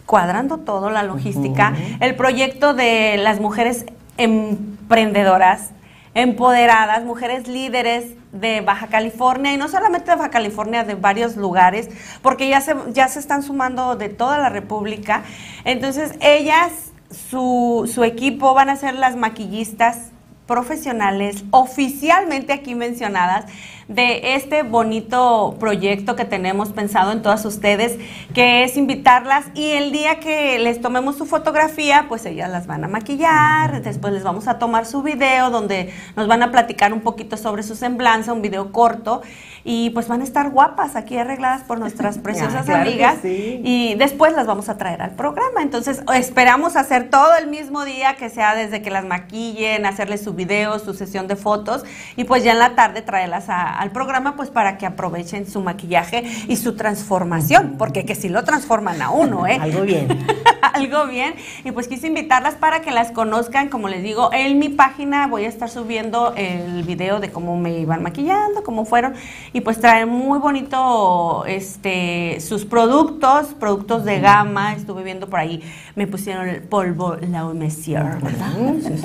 [0.06, 3.86] cuadrando todo, la logística, el proyecto de las mujeres
[4.18, 5.70] emprendedoras,
[6.16, 11.90] empoderadas, mujeres líderes de Baja California y no solamente de Baja California, de varios lugares,
[12.22, 15.24] porque ya se, ya se están sumando de toda la República.
[15.64, 20.12] Entonces, ellas, su, su equipo van a ser las maquillistas
[20.50, 23.46] profesionales oficialmente aquí mencionadas
[23.88, 28.00] de este bonito proyecto que tenemos pensado en todas ustedes,
[28.34, 32.84] que es invitarlas y el día que les tomemos su fotografía, pues ellas las van
[32.84, 37.02] a maquillar, después les vamos a tomar su video donde nos van a platicar un
[37.02, 39.22] poquito sobre su semblanza, un video corto
[39.72, 44.48] y pues van a estar guapas aquí arregladas por nuestras preciosas amigas y después las
[44.48, 45.62] vamos a traer al programa.
[45.62, 50.34] Entonces esperamos hacer todo el mismo día, que sea desde que las maquillen, hacerles su
[50.34, 51.84] video, su sesión de fotos
[52.16, 55.62] y pues ya en la tarde traerlas a, al programa pues para que aprovechen su
[55.62, 59.60] maquillaje y su transformación, porque que si lo transforman a uno, ¿eh?
[59.62, 60.08] Algo bien.
[60.74, 61.36] Algo bien.
[61.64, 65.46] Y pues quise invitarlas para que las conozcan, como les digo, en mi página voy
[65.46, 69.14] a estar subiendo el video de cómo me iban maquillando, cómo fueron,
[69.54, 75.62] y pues traen muy bonito este sus productos, productos de gama, estuve viendo por ahí,
[75.96, 78.52] me pusieron el polvo La Messier, ¿verdad?
[78.82, 78.98] Sí,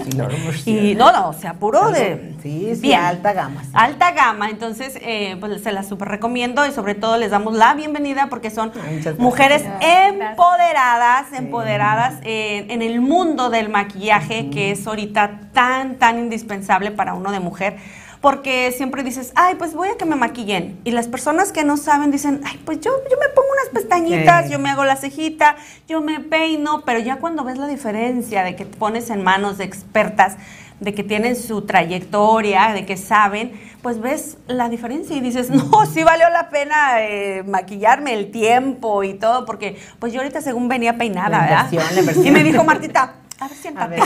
[0.62, 2.34] sí, Y no, no, o sea, puro de...
[2.42, 3.00] Sí, sí, bien.
[3.00, 3.62] alta gama.
[3.62, 3.70] sí.
[3.72, 7.74] Alta gama, entonces eh, pues se las super recomiendo y sobre todo les damos la
[7.74, 10.14] bienvenida porque son muchas mujeres Gracias.
[10.30, 17.14] empoderadas, empoderadas en, en el mundo del maquillaje que es ahorita tan, tan indispensable para
[17.14, 17.76] uno de mujer.
[18.24, 20.80] Porque siempre dices, ay, pues voy a que me maquillen.
[20.84, 24.48] Y las personas que no saben dicen, ay, pues yo, yo me pongo unas pestañitas,
[24.48, 25.56] yo me hago la cejita,
[25.88, 26.84] yo me peino.
[26.86, 30.38] Pero ya cuando ves la diferencia de que te pones en manos de expertas,
[30.80, 35.84] de que tienen su trayectoria, de que saben, pues ves la diferencia y dices, no,
[35.92, 40.68] sí valió la pena eh, maquillarme el tiempo y todo, porque pues yo ahorita según
[40.68, 41.92] venía peinada, La ¿verdad?
[42.06, 42.26] la.
[42.26, 43.96] Y me dijo Martita, a ver, A siéntate.
[43.96, 44.02] ver.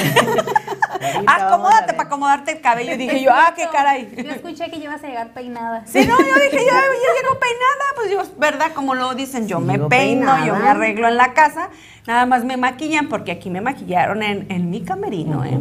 [1.25, 2.93] Vamos a Acomódate para acomodarte el cabello.
[2.95, 4.13] Y dije yo, ah, qué caray.
[4.17, 5.83] Yo escuché que ibas a llegar peinada.
[5.87, 8.73] Sí, no, yo dije, yo, yo llego peinada, pues yo, ¿verdad?
[8.75, 11.69] Como lo dicen, yo Sí, me peino, yo me arreglo en la casa,
[12.09, 15.61] nada más me maquillan, porque aquí me maquillaron en, en mi camerino, ¿eh?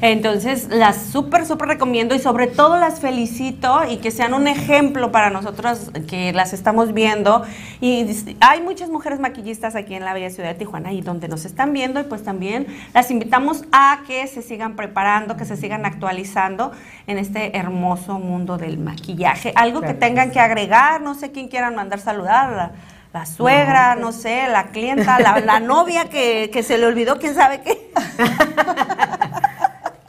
[0.00, 5.12] Entonces, las súper, súper recomiendo y sobre todo las felicito y que sean un ejemplo
[5.12, 7.42] para nosotros que las estamos viendo.
[7.82, 8.06] Y
[8.40, 11.74] hay muchas mujeres maquillistas aquí en la bella ciudad de Tijuana y donde nos están
[11.74, 16.72] viendo y pues también las invitamos a que se sigan preparando, que se sigan actualizando
[17.06, 19.52] en este hermoso mundo del maquillaje.
[19.56, 22.72] Algo que tengan que agregar, no sé quién quieran mandar saludar,
[23.12, 27.34] la, suegra, no sé, la clienta, la, la novia que, que se le olvidó, quién
[27.34, 27.92] sabe qué.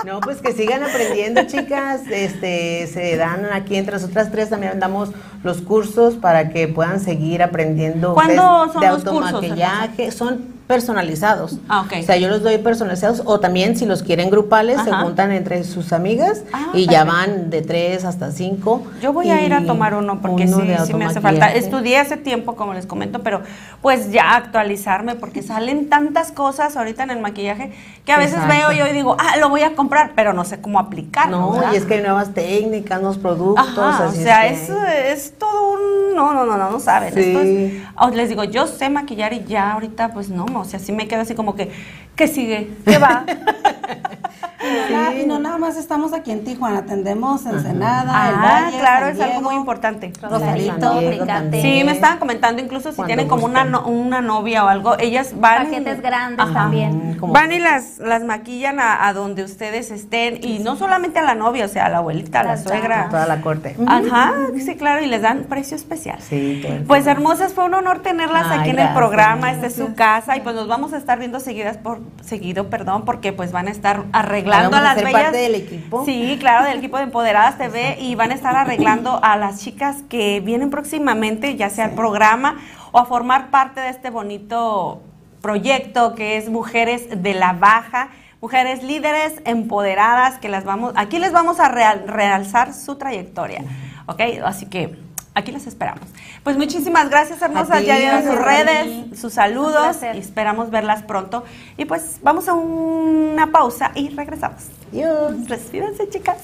[0.06, 2.02] No, pues que sigan aprendiendo, chicas.
[2.12, 5.12] Este, se dan aquí entre nosotras tres también damos
[5.44, 10.12] los cursos para que puedan seguir aprendiendo ¿Cuándo son de los cursos, automaquillaje.
[10.12, 11.58] Son personalizados.
[11.70, 11.86] Ah.
[12.00, 15.64] O sea, yo los doy personalizados o también si los quieren grupales se juntan entre
[15.64, 18.84] sus amigas Ah, y ya van de tres hasta cinco.
[19.02, 21.52] Yo voy a ir a tomar uno porque uno sí, sí me hace falta.
[21.54, 23.42] Estudié hace tiempo, como les comento, pero
[23.82, 27.72] pues ya actualizarme porque salen tantas cosas ahorita en el maquillaje
[28.06, 28.56] que a veces Exacto.
[28.56, 31.40] veo yo y digo, ah, lo voy a comprar, pero no sé cómo aplicarlo.
[31.40, 31.74] No, ¿verdad?
[31.74, 33.66] y es que hay nuevas técnicas, nuevos productos.
[33.78, 36.16] Ajá, o es sea, que- es, es todo un...
[36.16, 37.14] No, no, no, no, no saben.
[37.14, 37.20] Sí.
[37.22, 40.80] Esto es- ah, les digo, yo sé maquillar y ya ahorita pues no, o sea,
[40.80, 41.70] sí me quedo así como que,
[42.16, 42.70] ¿qué sigue?
[42.86, 43.26] ¿Qué va?
[44.64, 48.72] Y no, na- y no nada más estamos aquí en Tijuana, atendemos Ensenada, el ah,
[48.80, 50.14] claro, San es algo muy importante.
[50.22, 51.62] Rosarito, Tecate.
[51.62, 54.98] Sí, me estaban comentando, incluso si Cuando tienen como una, no- una novia o algo,
[55.00, 55.66] ellas van...
[55.66, 56.54] Paquetes grandes Ajá.
[56.54, 57.18] también.
[57.22, 61.36] Van y las, las maquillan a, a donde ustedes estén, y no solamente a la
[61.36, 63.08] novia, o sea, a la abuelita, a la suegra.
[63.10, 63.76] toda la corte.
[63.86, 66.20] Ajá, sí, claro, y les dan precio especial.
[66.22, 69.68] Sí, todo el Pues hermosas, fue un honor tenerlas Ay, aquí en el programa, esta
[69.68, 73.34] es su casa y pues nos vamos a estar viendo seguidas por seguido, perdón, porque
[73.34, 75.22] pues van a estar arreglando A a las ser bellas.
[75.24, 76.06] parte del equipo.
[76.06, 79.98] Sí, claro, del equipo de Empoderadas TV y van a estar arreglando a las chicas
[80.10, 82.58] que vienen próximamente, ya sea al programa
[82.92, 85.02] o a formar parte de este bonito
[85.42, 88.10] proyecto que es Mujeres de la Baja.
[88.42, 93.64] Mujeres líderes, empoderadas, que las vamos, aquí les vamos a real- realzar su trayectoria,
[94.06, 94.20] ¿ok?
[94.44, 94.98] Así que
[95.34, 96.08] aquí las esperamos.
[96.44, 97.80] Pues muchísimas gracias, hermosas.
[97.80, 101.44] ti, Ya dieron sus redes, sus saludos y esperamos verlas pronto.
[101.78, 104.64] Y pues vamos a una pausa y regresamos.
[104.92, 105.48] Adiós.
[105.48, 106.38] Respírense, chicas.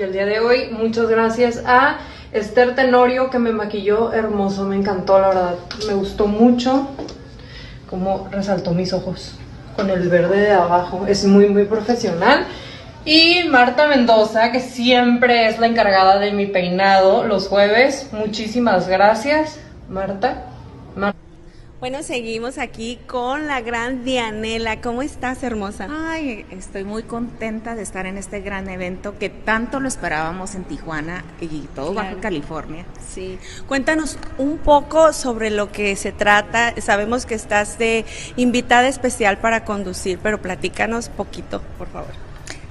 [0.00, 1.98] Y el día de hoy, muchas gracias a
[2.32, 5.54] Esther Tenorio que me maquilló hermoso, me encantó la verdad,
[5.86, 6.88] me gustó mucho
[7.90, 9.34] cómo resaltó mis ojos
[9.76, 12.46] con el verde de abajo, es muy muy profesional.
[13.04, 19.58] Y Marta Mendoza, que siempre es la encargada de mi peinado los jueves, muchísimas gracias,
[19.90, 20.49] Marta.
[21.80, 24.82] Bueno, seguimos aquí con la gran Dianela.
[24.82, 25.88] ¿Cómo estás, hermosa?
[25.88, 30.64] Ay, estoy muy contenta de estar en este gran evento que tanto lo esperábamos en
[30.64, 32.84] Tijuana y todo Baja California.
[33.08, 33.38] Sí.
[33.66, 36.74] Cuéntanos un poco sobre lo que se trata.
[36.82, 38.04] Sabemos que estás de
[38.36, 42.12] invitada especial para conducir, pero platícanos poquito, por favor.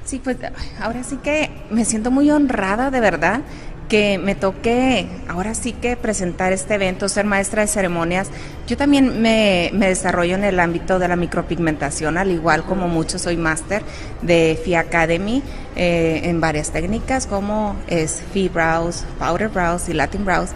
[0.05, 0.37] Sí, pues
[0.79, 3.41] ahora sí que me siento muy honrada, de verdad
[3.89, 8.29] que me toque ahora sí que presentar este evento, ser maestra de ceremonias.
[8.67, 13.35] Yo también me, desarrollo en el ámbito de la micropigmentación, al igual como muchos soy
[13.35, 13.81] máster
[14.21, 15.41] de FI Academy
[15.75, 20.51] eh, en varias técnicas como es FI Brows, Powder Brows y Latin Brows.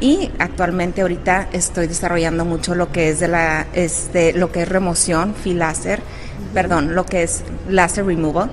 [0.00, 4.68] Y actualmente ahorita estoy desarrollando mucho lo que es de la este lo que es
[4.68, 6.02] remoción, FI láser,
[6.52, 8.50] perdón, lo que es laser removal.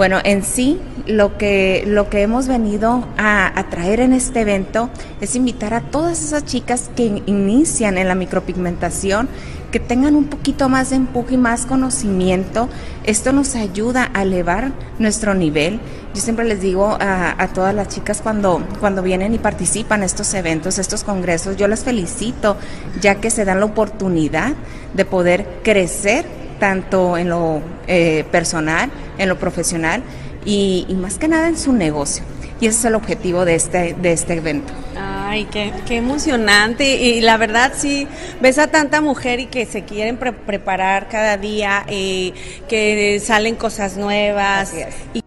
[0.00, 4.88] Bueno, en sí lo que, lo que hemos venido a, traer en este evento
[5.20, 9.28] es invitar a todas esas chicas que inician en la micropigmentación,
[9.70, 12.70] que tengan un poquito más de empuje y más conocimiento.
[13.04, 15.80] Esto nos ayuda a elevar nuestro nivel.
[16.14, 20.32] Yo siempre les digo a, a, todas las chicas cuando, cuando vienen y participan estos
[20.32, 22.56] eventos, estos congresos, yo las felicito
[23.02, 24.54] ya que se dan la oportunidad
[24.94, 30.04] de poder crecer tanto en lo eh, personal, en lo profesional
[30.44, 32.22] y, más que nada en su negocio.
[32.60, 34.72] Y ese es el objetivo de este, de este evento.
[34.96, 36.96] Ay, qué, qué emocionante.
[36.96, 38.06] Y, la verdad, sí,
[38.40, 42.32] ves a tanta mujer y que se quieren preparar cada día, eh,
[42.68, 44.72] que salen cosas nuevas.
[45.14, 45.19] Y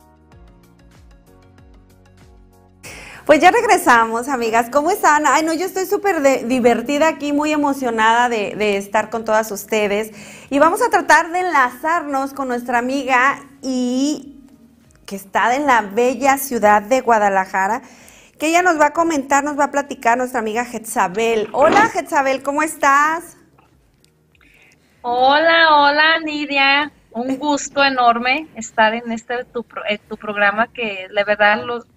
[3.33, 4.69] Pues ya regresamos, amigas.
[4.69, 5.23] ¿Cómo están?
[5.25, 10.11] Ay, no, yo estoy súper divertida aquí, muy emocionada de, estar con todas ustedes.
[10.51, 14.35] Y vamos a tratar de enlazarnos con nuestra amiga y
[15.07, 17.81] que está en la bella ciudad de Guadalajara,
[18.37, 21.49] que ella nos va a comentar, nos va a platicar nuestra amiga Jezabel.
[21.53, 23.35] Hola, Jezabel, ¿cómo estás?
[25.01, 26.91] Hola, hola, Nidia.
[27.09, 29.65] Un gusto enorme estar en este tu,
[30.07, 31.87] tu programa que de verdad los,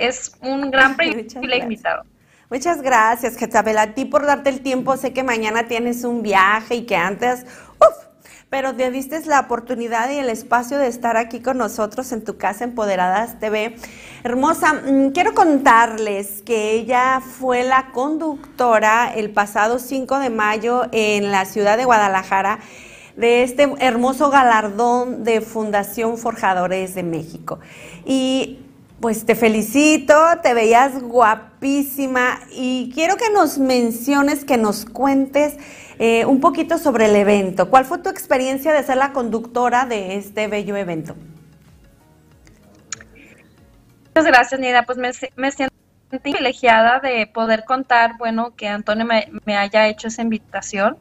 [0.00, 2.04] es un gran privilegio invitado.
[2.50, 4.96] Muchas gracias, Jezabel, a ti por darte el tiempo.
[4.96, 7.46] Sé que mañana tienes un viaje y que antes,
[7.78, 8.10] uff,
[8.48, 12.36] pero te diste la oportunidad y el espacio de estar aquí con nosotros en tu
[12.36, 13.76] casa Empoderadas TV.
[14.24, 21.30] Hermosa, mm, quiero contarles que ella fue la conductora el pasado 5 de mayo en
[21.30, 22.58] la ciudad de Guadalajara
[23.16, 27.60] de este hermoso galardón de Fundación Forjadores de México.
[28.04, 28.69] Y
[29.00, 35.56] pues te felicito, te veías guapísima y quiero que nos menciones, que nos cuentes
[35.98, 37.70] eh, un poquito sobre el evento.
[37.70, 41.16] ¿Cuál fue tu experiencia de ser la conductora de este bello evento?
[44.08, 44.82] Muchas gracias, Nida.
[44.82, 45.74] Pues me, siento
[46.22, 50.98] privilegiada de poder contar, bueno, que Antonio me, haya hecho esa invitación,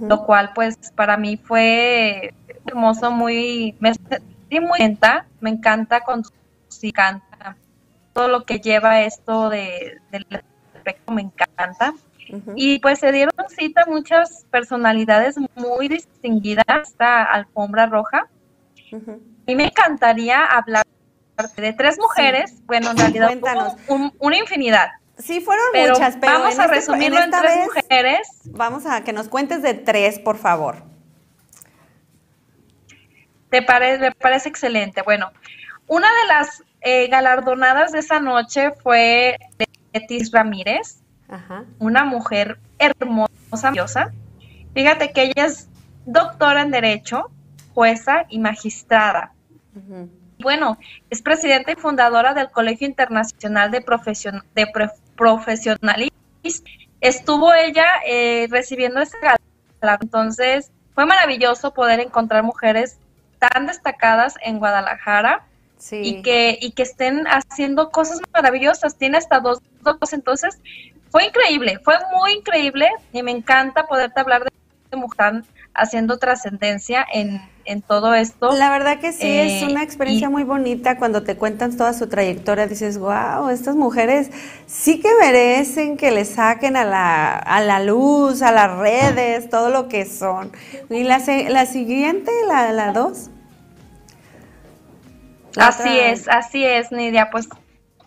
[0.00, 2.32] lo cual pues para mí fue
[2.66, 6.22] hermoso, muy, me sentí muy contenta, me encanta con
[6.94, 7.31] canta
[8.12, 10.26] todo lo que lleva esto de, del
[10.74, 11.94] aspecto me encanta.
[12.54, 18.28] Y pues se dieron cita muchas personalidades muy distinguidas esta alfombra roja.
[19.46, 20.86] Y me encantaría hablar
[21.56, 23.76] de tres mujeres, bueno, en realidad
[24.18, 24.90] una infinidad.
[25.18, 28.28] Sí, fueron muchas, pero vamos a este resumirlo en, tres mujeres.
[28.46, 30.82] Vamos a que nos cuentes de tres, por favor.
[33.50, 35.02] Te parece, me parece excelente.
[35.02, 35.30] Bueno,
[35.86, 39.38] una de las eh, galardonadas de esa noche fue
[39.92, 40.98] Letis Ramírez,
[41.78, 44.12] una mujer hermosa, maravillosa.
[44.74, 45.68] Fíjate que ella es
[46.04, 47.30] doctora en Derecho,
[47.74, 49.32] jueza y magistrada.
[50.38, 50.78] Bueno,
[51.08, 54.66] es presidenta y fundadora del Colegio Internacional de, Profesion de
[55.16, 56.64] Profesionalistas.
[57.00, 59.98] Estuvo ella eh, recibiendo ese galardón.
[60.02, 62.98] Entonces, fue maravilloso poder encontrar mujeres
[63.38, 65.46] tan destacadas en Guadalajara
[65.90, 68.96] y, que, y que estén haciendo cosas maravillosas.
[68.96, 70.58] Tiene hasta dos, dos, entonces
[71.10, 74.50] fue increíble, fue muy increíble y me encanta poderte hablar de,
[74.96, 75.42] mujer
[75.74, 78.52] haciendo trascendencia en, en, todo esto.
[78.52, 82.08] La verdad que sí, es eh, una experiencia muy bonita cuando te cuentan toda su
[82.08, 84.30] trayectoria, dices, wow, estas mujeres
[84.66, 89.70] sí que merecen que le saquen a la, a la luz, a las redes, todo
[89.70, 90.52] lo que son.
[90.90, 93.30] Y la, la siguiente, la, la dos.
[95.56, 97.30] Así es, así es, Nidia.
[97.30, 97.48] Pues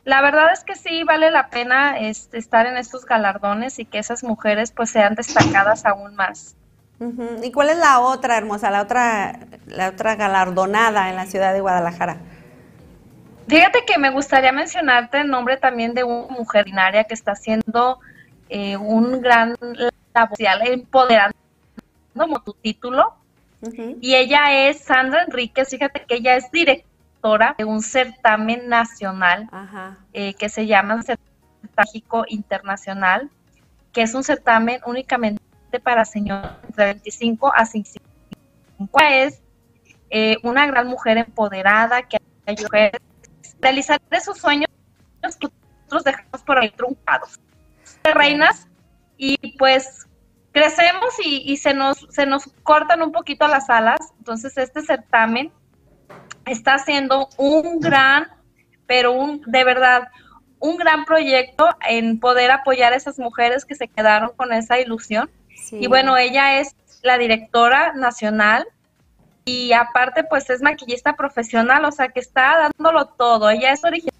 [0.03, 3.99] la verdad es que sí vale la pena este, estar en estos galardones y que
[3.99, 6.55] esas mujeres pues sean destacadas aún más.
[7.43, 11.59] ¿Y cuál es la otra hermosa, la otra, la otra galardonada en la ciudad de
[11.59, 12.17] Guadalajara?
[13.47, 17.99] Fíjate que me gustaría mencionarte el nombre también de una mujer binaria que está haciendo
[18.49, 19.55] eh, un gran
[20.13, 21.37] labor empoderando
[22.15, 23.13] como tu título.
[23.99, 26.94] Y ella es Sandra Enríquez, fíjate que ella es directora
[27.57, 29.49] de un certamen nacional
[30.13, 33.31] eh, que se llama Certamen Internacional,
[33.91, 35.41] que es un certamen únicamente
[35.83, 38.99] para señores de 25 a 55.
[39.09, 39.41] Es
[40.11, 42.91] eh, una gran mujer empoderada que ayuda a
[43.59, 44.69] realizar esos sueños
[45.21, 47.39] que nosotros dejamos por ahí truncados.
[48.03, 48.67] De reinas
[49.17, 50.05] y pues
[50.51, 53.99] crecemos y, se, nos, se nos cortan un poquito las alas.
[54.19, 55.51] Entonces este certamen
[56.45, 58.27] está haciendo un gran,
[58.87, 60.09] pero un, de verdad,
[60.59, 65.29] un gran proyecto en poder apoyar a esas mujeres que se quedaron con esa ilusión.
[65.71, 68.67] Y bueno, ella es la directora nacional
[69.45, 73.49] y aparte pues es maquillista profesional, o sea que está dándolo todo.
[73.49, 74.13] Ella es original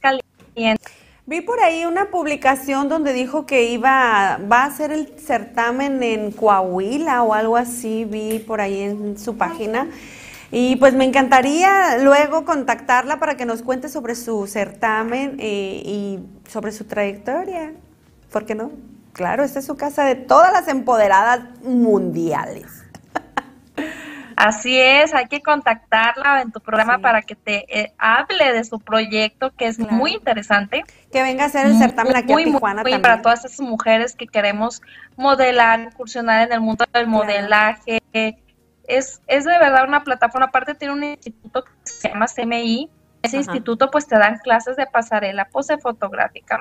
[0.00, 0.90] caliente.
[1.24, 6.32] Vi por ahí una publicación donde dijo que iba, va a hacer el certamen en
[6.32, 9.86] Coahuila o algo así, vi por ahí en su página.
[10.54, 16.18] Y pues me encantaría luego contactarla para que nos cuente sobre su certamen eh, y
[16.46, 17.72] sobre su trayectoria.
[18.30, 18.70] ¿Por qué no?
[19.14, 22.84] Claro, esta es su casa de todas las empoderadas mundiales.
[24.36, 28.78] Así es, hay que contactarla en tu programa para que te eh, hable de su
[28.78, 30.84] proyecto, que es muy interesante.
[31.10, 34.14] Que venga a hacer el certamen aquí muy, a Tijuana muy, Para todas esas mujeres
[34.16, 34.82] que queremos
[35.16, 38.02] modelar, incursionar en el mundo del modelaje.
[38.96, 42.90] Es, es de verdad una plataforma, aparte tiene un instituto que se llama CMI.
[43.22, 46.60] Ese instituto pues te dan clases de pasarela, pose fotográfica,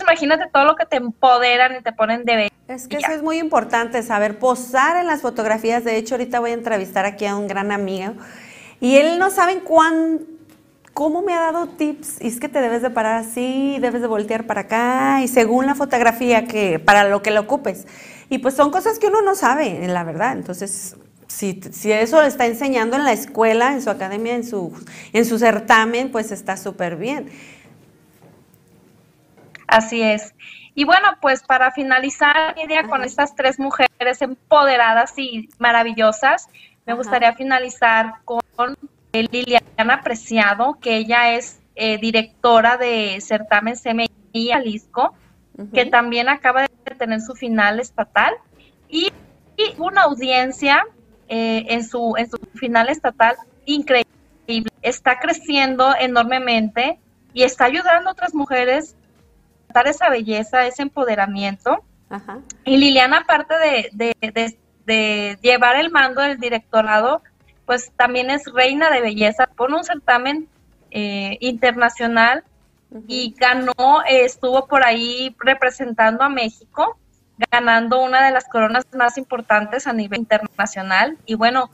[0.00, 3.38] imagínate todo lo que te empoderan y te ponen de Es que eso es muy
[3.38, 5.84] importante, saber posar en las fotografías.
[5.84, 8.14] De hecho, ahorita voy a entrevistar aquí a un gran amigo
[8.80, 10.20] y él no sabe cuán,
[10.92, 12.20] cómo me ha dado tips.
[12.20, 15.66] Y es que te debes de parar así, debes de voltear para acá y según
[15.66, 17.86] la fotografía que para lo que lo ocupes.
[18.28, 20.32] Y pues son cosas que uno no sabe, la verdad.
[20.32, 20.96] Entonces,
[21.30, 24.72] si, si, eso lo está enseñando en la escuela, en su academia, en su,
[25.12, 27.30] en su certamen, pues está súper bien.
[29.66, 30.34] Así es.
[30.74, 36.48] Y bueno, pues para finalizar, día con estas tres mujeres empoderadas y maravillosas,
[36.86, 38.76] me gustaría finalizar con
[39.12, 45.14] Liliana Preciado, que ella es eh, directora de certamen CMI Jalisco,
[45.72, 48.34] que también acaba de tener su final estatal
[48.88, 49.12] y,
[49.76, 50.86] una audiencia
[51.30, 54.06] eh, en, su, en su final estatal increíble.
[54.82, 56.98] Está creciendo enormemente
[57.32, 58.96] y está ayudando a otras mujeres
[59.84, 61.84] esa belleza, ese empoderamiento.
[62.64, 67.22] Y Liliana, aparte de, llevar el mando del directorado,
[67.66, 70.48] pues también es reina de belleza por un certamen
[70.90, 72.42] eh, internacional
[73.06, 76.98] y ganó, estuvo por ahí representando a México,
[77.50, 81.18] ganando una de las coronas más importantes a nivel internacional.
[81.26, 81.70] Y bueno,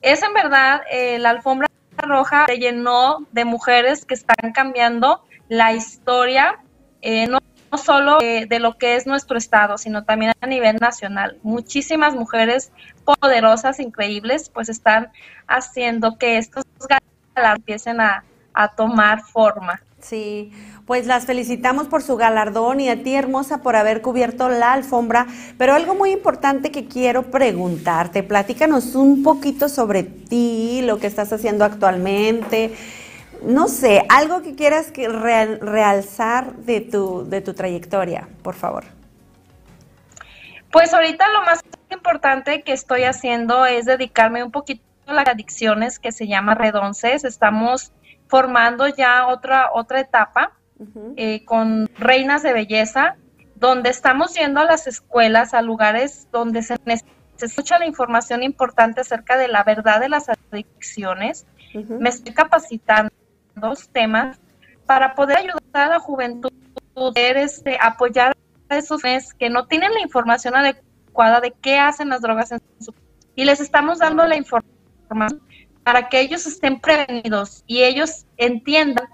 [0.00, 5.72] es en verdad eh, la alfombra roja se llenó de mujeres que están cambiando la
[5.72, 6.60] historia
[7.00, 7.40] eh, no,
[7.76, 11.38] solo de, lo que es nuestro estado, sino también a nivel nacional.
[11.42, 12.72] Muchísimas mujeres
[13.04, 15.10] poderosas, increíbles, pues están
[15.46, 18.24] haciendo que estos galardones empiecen a
[18.76, 19.80] tomar forma.
[20.00, 20.52] Sí,
[20.86, 25.26] pues las felicitamos por su galardón y a ti, hermosa, por haber cubierto la alfombra.
[25.58, 31.32] Pero algo muy importante que quiero preguntarte, platícanos un poquito sobre ti, lo que estás
[31.32, 32.72] haciendo actualmente,
[33.42, 38.84] no sé, algo que quieras que realzar de tu, de tu trayectoria, por favor.
[40.70, 45.98] Pues ahorita lo más importante que estoy haciendo es dedicarme un poquito a las adicciones
[45.98, 47.24] que se llama Redonces.
[47.24, 47.92] Estamos
[48.28, 50.52] formando ya otra, otra etapa
[51.16, 53.16] eh, con reinas de belleza,
[53.56, 56.76] donde estamos yendo a las escuelas, a lugares donde se,
[57.36, 61.46] se escucha la información importante acerca de la verdad de las adicciones.
[61.74, 63.12] Me estoy capacitando
[63.56, 64.38] dos temas
[64.86, 66.50] para poder ayudar a la juventud,
[66.94, 68.36] poder este, apoyar
[68.68, 69.02] a esos
[69.38, 72.94] que no tienen la información adecuada de qué hacen las drogas en su
[73.34, 75.40] y les estamos dando la información
[75.88, 79.08] para que ellos estén prevenidos y ellos entiendan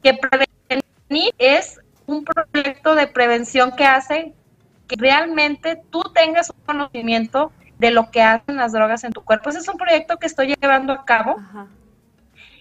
[0.00, 4.32] que prevenir es un proyecto de prevención que hace
[4.86, 7.50] que realmente tú tengas un conocimiento
[7.80, 9.50] de lo que hacen las drogas en tu cuerpo.
[9.50, 11.34] Ese es un proyecto que estoy llevando a cabo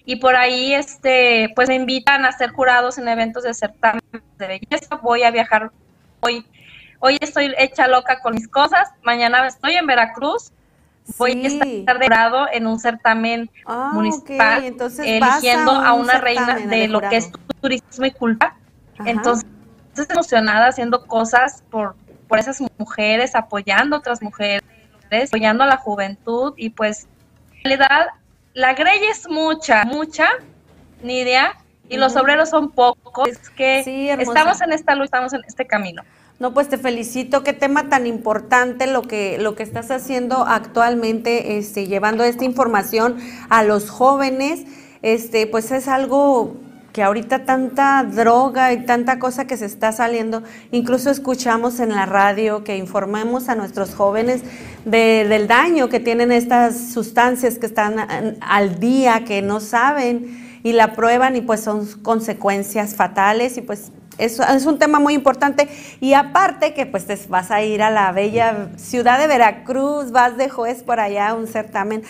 [0.03, 4.01] y por ahí este pues me invitan a ser jurados en eventos de certamen
[4.39, 4.95] de belleza.
[4.95, 5.69] Voy a viajar
[6.21, 6.43] hoy.
[6.97, 8.89] Hoy estoy hecha loca con mis cosas.
[9.03, 10.53] Mañana estoy en Veracruz.
[11.17, 16.87] Voy a estar de jurado en un certamen ah, municipal eligiendo a, una reina de
[16.87, 17.31] lo que es
[17.61, 18.55] turismo y cultura.
[19.05, 19.45] Entonces,
[19.89, 21.95] estoy emocionada haciendo cosas por,
[22.27, 24.63] por esas mujeres, apoyando a otras mujeres,
[25.27, 27.07] apoyando a la juventud y pues
[27.57, 28.07] en realidad
[28.53, 30.29] la grey es mucha, mucha,
[31.01, 31.55] Nidia,
[31.87, 33.27] y los obreros son pocos.
[33.27, 33.79] Es que
[34.19, 36.03] estamos en esta lucha, estamos en este camino.
[36.39, 41.57] No, pues te felicito, qué tema tan importante lo que, lo que estás haciendo actualmente,
[41.57, 43.17] este, llevando esta información
[43.49, 44.61] a los jóvenes,
[45.01, 46.55] este, pues es algo
[46.93, 52.05] que ahorita tanta droga y tanta cosa que se está saliendo, incluso escuchamos en la
[52.05, 54.41] radio que informemos a nuestros jóvenes
[54.85, 60.93] del daño que tienen estas sustancias que están al día, que no saben y la
[60.95, 65.67] prueban y pues son consecuencias fatales y pues es un tema muy importante
[65.99, 70.37] y aparte que pues te vas a ir a la bella ciudad de Veracruz, vas
[70.37, 72.03] de juez por allá un certamen.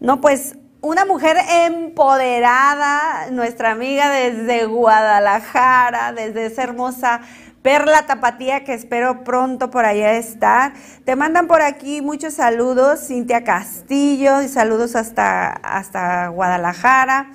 [0.00, 1.36] No, pues una mujer
[1.66, 7.20] empoderada, nuestra amiga desde Guadalajara, desde esa hermosa
[7.62, 10.72] Perla Tapatía, que espero pronto por allá estar.
[11.04, 17.32] Te mandan por aquí muchos saludos, Cintia Castillo, y saludos hasta, hasta Guadalajara.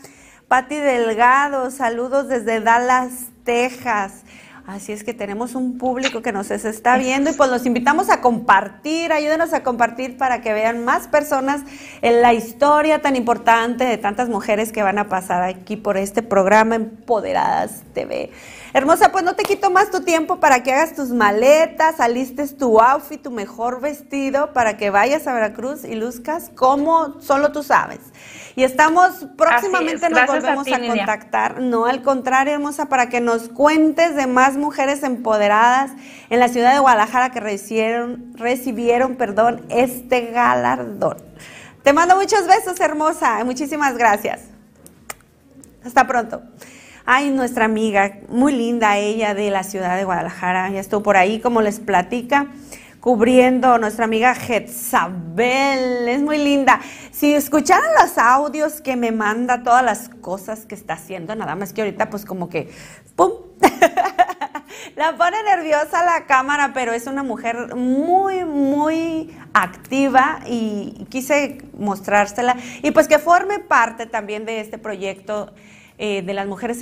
[0.47, 4.23] Patti Delgado, saludos desde Dallas, Texas.
[4.67, 8.19] Así es que tenemos un público que nos está viendo y pues los invitamos a
[8.19, 11.61] compartir, ayúdenos a compartir para que vean más personas
[12.01, 16.23] en la historia tan importante de tantas mujeres que van a pasar aquí por este
[16.23, 18.31] programa Empoderadas TV.
[18.73, 22.81] Hermosa, pues no te quito más tu tiempo para que hagas tus maletas, alistes tu
[22.81, 27.99] outfit, tu mejor vestido para que vayas a Veracruz y luzcas como solo tú sabes.
[28.55, 31.59] Y estamos próximamente nos volvemos a, contactar.
[31.59, 35.91] No, al contrario, hermosa, para que nos cuentes de más mujeres empoderadas
[36.29, 41.17] en la ciudad de Guadalajara que recibieron, recibieron perdón, este galardón.
[41.83, 43.43] Te mando muchos besos, hermosa.
[43.43, 44.43] Muchísimas gracias.
[45.83, 46.41] Hasta pronto.
[47.05, 51.39] Ay, nuestra amiga, muy linda ella de la ciudad de Guadalajara, ya estuvo por ahí,
[51.39, 52.47] como les platica
[53.05, 56.09] cubriendo nuestra amiga Jezabel.
[56.09, 56.81] Es muy linda.
[57.11, 61.71] Si escucharan los audios que me manda, todas las cosas que está haciendo, nada más
[61.71, 62.71] que ahorita pues como que,
[63.15, 63.29] ¡pum!
[64.95, 72.57] la pone nerviosa la cámara, pero es una mujer muy, muy activa y quise mostrársela.
[72.81, 75.53] Y pues que forme parte también de este proyecto
[75.99, 76.81] eh, de las mujeres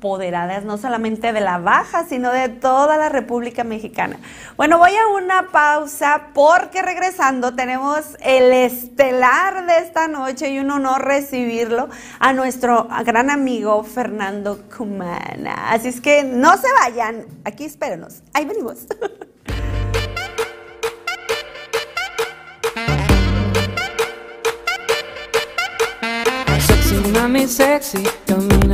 [0.00, 4.16] empoderadas, no solamente de la Baja, sino de toda la República Mexicana.
[4.56, 10.70] Bueno, voy a una pausa porque regresando tenemos el estelar de esta noche y un
[10.70, 15.70] honor recibirlo a nuestro gran amigo Fernando Cumana.
[15.70, 18.86] Así es que no se vayan, aquí espérenos, ahí venimos.
[27.20, 28.02] mami sexy,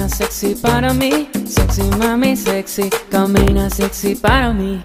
[0.08, 1.28] sexy para mí.
[1.46, 4.82] Sexy mami sexy, camina sexy para mí.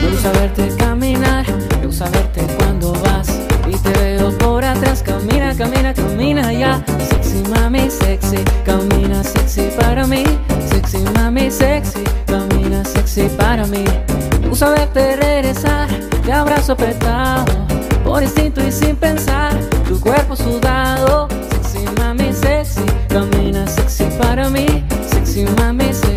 [0.00, 1.46] Me gusta verte caminar,
[1.80, 3.28] me gusta verte cuando vas
[3.66, 5.02] y te veo por atrás.
[5.02, 6.84] Camina, camina, camina ya.
[7.08, 10.24] Sexy mami sexy, camina sexy para mí.
[10.70, 13.84] Sexy mami sexy, camina sexy para mí.
[14.40, 15.88] Me gusta verte regresar
[16.28, 17.46] te abrazo apretado,
[18.04, 19.58] por instinto y sin pensar,
[19.88, 24.66] tu cuerpo sudado, sexy mami sexy, camina sexy para mí,
[25.08, 26.07] sexy mami sexy,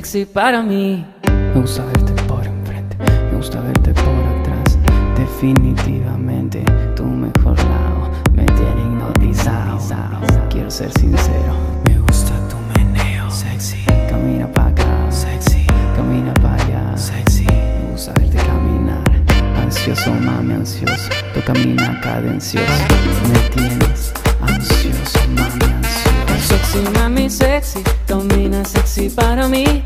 [0.00, 1.04] sexy para mí.
[1.54, 2.96] Me gusta verte por enfrente,
[3.30, 4.78] me gusta verte por atrás,
[5.14, 6.64] definitivamente
[6.96, 9.78] tu mejor lado me tiene hipnotizado.
[10.48, 11.52] Quiero ser sincero,
[11.84, 18.14] me gusta tu meneo, sexy, camina para acá, sexy, camina para allá, sexy, me gusta
[18.14, 19.04] verte caminar.
[19.62, 22.84] Ansioso, mami, ansioso, tú camina cadencioso,
[23.30, 25.90] me tienes ansioso, mami, ansioso.
[26.48, 29.84] Sexy, mami, sexy, camina sexy para mí.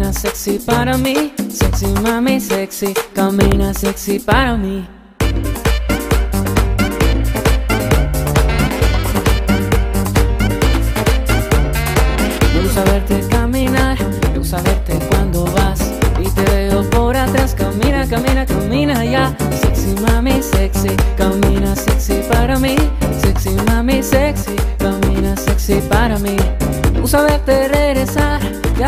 [0.00, 1.32] Camina sexy para mí.
[1.50, 4.99] Sexy mami sexy, camina sexy para mí.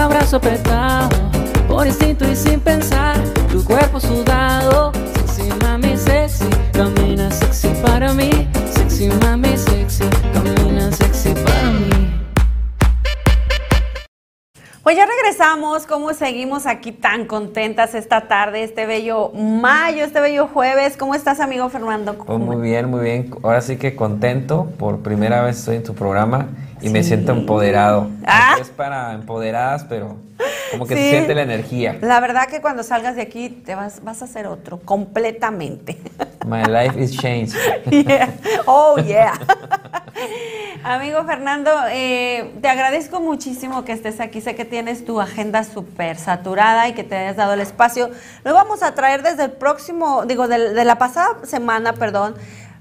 [0.03, 1.09] Abrazo apretado,
[1.69, 3.17] por instinto y sin pensar,
[3.51, 4.93] tu cuerpo sudado.
[5.15, 8.49] Sexy mami sexy, camina sexy para mí.
[8.75, 12.21] Sexy mami sexy, camina sexy para mí.
[14.83, 20.49] Pues ya regresamos, ¿cómo seguimos aquí tan contentas esta tarde, este bello mayo, este bello
[20.49, 20.97] jueves?
[20.97, 22.15] ¿Cómo estás, amigo Fernando?
[22.15, 23.31] Pues muy bien, muy bien.
[23.45, 24.67] Ahora sí que contento.
[24.81, 26.49] Por primera vez estoy en tu programa
[26.83, 28.11] y me siento empoderado.
[28.27, 28.57] Ah.
[28.61, 30.17] Es para empoderadas, pero
[30.71, 31.03] como que Sí.
[31.03, 31.99] se siente la energía.
[32.01, 35.99] La verdad que cuando salgas de aquí te vas, vas a hacer otro, completamente.
[36.47, 37.55] My life is changed.
[37.91, 38.31] Yeah.
[38.67, 39.35] Oh, yeah.
[40.85, 44.41] Amigo Fernando, eh, te agradezco muchísimo que estés aquí.
[44.41, 48.11] Sé que tienes tu agenda súper saturada y que te hayas dado el espacio.
[48.45, 52.35] Lo vamos a traer desde el próximo, digo, del- de, la pasada semana, perdón,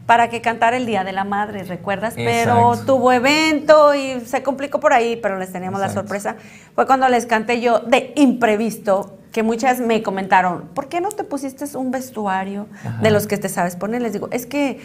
[0.05, 2.15] para que cantara el Día de la Madre, ¿recuerdas?
[2.15, 6.35] Pero tuvo evento y se complicó por ahí, pero les teníamos la sorpresa.
[6.75, 11.23] Fue cuando les canté yo de imprevisto, que muchas me comentaron, ¿por qué no te
[11.23, 13.01] pusiste un vestuario Ajá.
[13.01, 14.01] de los que te sabes poner?
[14.01, 14.81] Les digo, es que,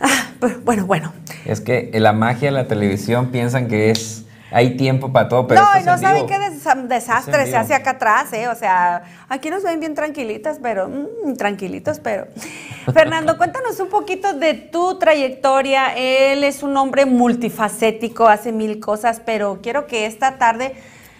[0.00, 1.12] ah, pero bueno, bueno.
[1.44, 5.60] Es que la magia de la televisión piensan que es hay tiempo para todo, pero
[5.60, 8.48] no, esto y no en saben qué des- desastre se hace acá atrás, ¿eh?
[8.48, 12.26] O sea, aquí nos ven bien tranquilitas, pero mm, tranquilitos, pero.
[12.92, 15.94] Fernando, cuéntanos un poquito de tu trayectoria.
[15.96, 20.74] Él es un hombre multifacético, hace mil cosas, pero quiero que esta tarde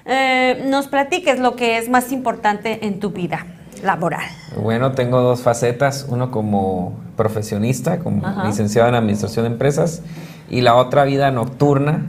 [0.07, 3.47] eh, nos platiques lo que es más importante en tu vida
[3.83, 4.25] laboral.
[4.57, 8.45] Bueno, tengo dos facetas, uno como profesionista, como Ajá.
[8.45, 10.03] licenciado en administración de empresas,
[10.51, 12.07] y la otra vida nocturna,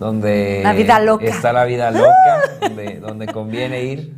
[0.00, 1.26] donde La vida loca.
[1.26, 4.14] está la vida loca, donde, donde conviene ir,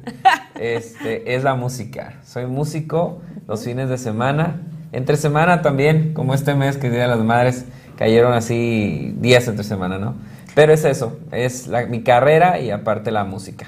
[0.59, 2.21] este, es la música.
[2.25, 4.61] Soy músico los fines de semana,
[4.93, 7.67] entre semana también, como este mes que es Día de las Madres,
[7.97, 10.15] cayeron así días entre semana, ¿no?
[10.55, 13.67] Pero es eso, es la- mi carrera y aparte la música.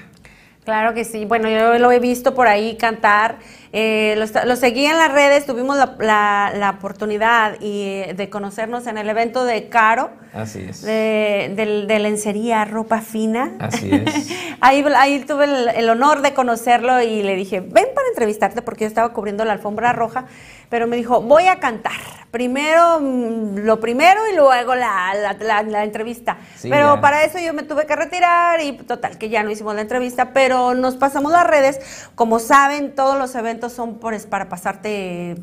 [0.64, 1.24] Claro que sí.
[1.26, 3.36] Bueno, yo lo he visto por ahí cantar.
[3.76, 5.46] Eh, lo, esta- lo seguí en las redes.
[5.46, 10.82] Tuvimos la, la- la oportunidad y, de conocernos en el evento de Caro, Así es.
[10.82, 11.52] de,
[11.88, 13.52] de lencería, ropa fina.
[13.58, 14.30] Así es.
[14.60, 18.84] Ahí, ahí tuve el, el honor de conocerlo y le dije, ven para entrevistarte porque
[18.84, 20.26] yo estaba cubriendo la alfombra roja,
[20.68, 21.92] pero me dijo, voy a cantar.
[22.30, 26.36] Primero mm, lo primero y luego la, la- la- la entrevista.
[26.56, 27.00] Sí, pero ya.
[27.00, 30.32] para eso yo me tuve que retirar y total, que ya no hicimos la entrevista,
[30.32, 31.80] pero nos pasamos las redes.
[32.14, 35.36] Como saben, todos los eventos son por, para pasarte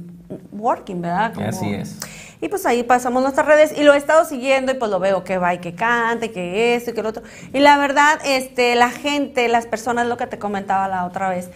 [0.52, 1.34] working, ¿verdad?
[1.34, 1.98] Como- Así es.
[2.42, 5.24] y pues ahí pasamos nuestras redes y lo he estado siguiendo y pues lo veo
[5.24, 7.24] que va y que cante, que esto y que lo otro.
[7.54, 11.50] Y la verdad, este, la gente, las personas, lo que te comentaba la otra vez,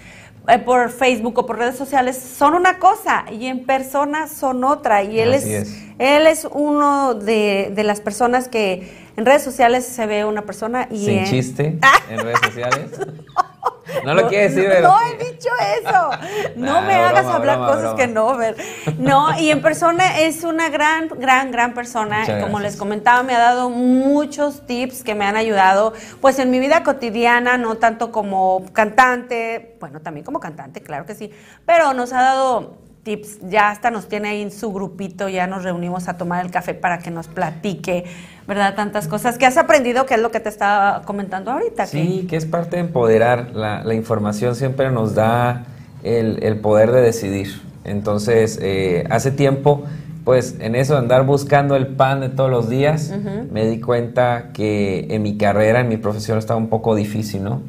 [0.48, 5.02] eh, por Facebook o por redes sociales, son una cosa y en persona son otra.
[5.04, 5.78] Y él Así es, es.
[5.98, 10.88] él es uno de, de las personas que en redes sociales se ve una persona
[10.92, 11.80] y Sin en- chiste
[12.12, 12.92] en redes sociales.
[13.00, 13.44] No
[14.04, 14.90] lo quiere decir, pero...
[14.90, 15.50] No, he dicho
[15.82, 16.10] eso.
[16.56, 18.56] No me hagas hablar cosas que no, ver.
[18.98, 22.26] No, y en persona es una gran, gran, gran persona.
[22.42, 26.60] Como les comentaba, me ha dado muchos tips que me han ayudado, pues en mi
[26.60, 31.32] vida cotidiana, no tanto como cantante, bueno, también como cantante, claro que sí,
[31.66, 35.64] pero nos ha dado tips, ya hasta nos tiene ahí en su grupito, ya nos
[35.64, 38.06] reunimos a tomar el café para que nos platique,
[38.48, 38.76] ¿verdad?
[38.76, 41.88] Tantas cosas que has aprendido, que es lo que te estaba comentando ahorita.
[41.88, 45.66] Sí, que, es parte de empoderar, la, información siempre nos da
[46.04, 47.62] el, poder de decidir.
[47.84, 49.84] Entonces, eh, hace tiempo,
[50.24, 53.14] pues en eso de andar buscando el pan de todos los días,
[53.52, 57.62] me di cuenta que en mi carrera, en mi profesión estaba un poco difícil, ¿no?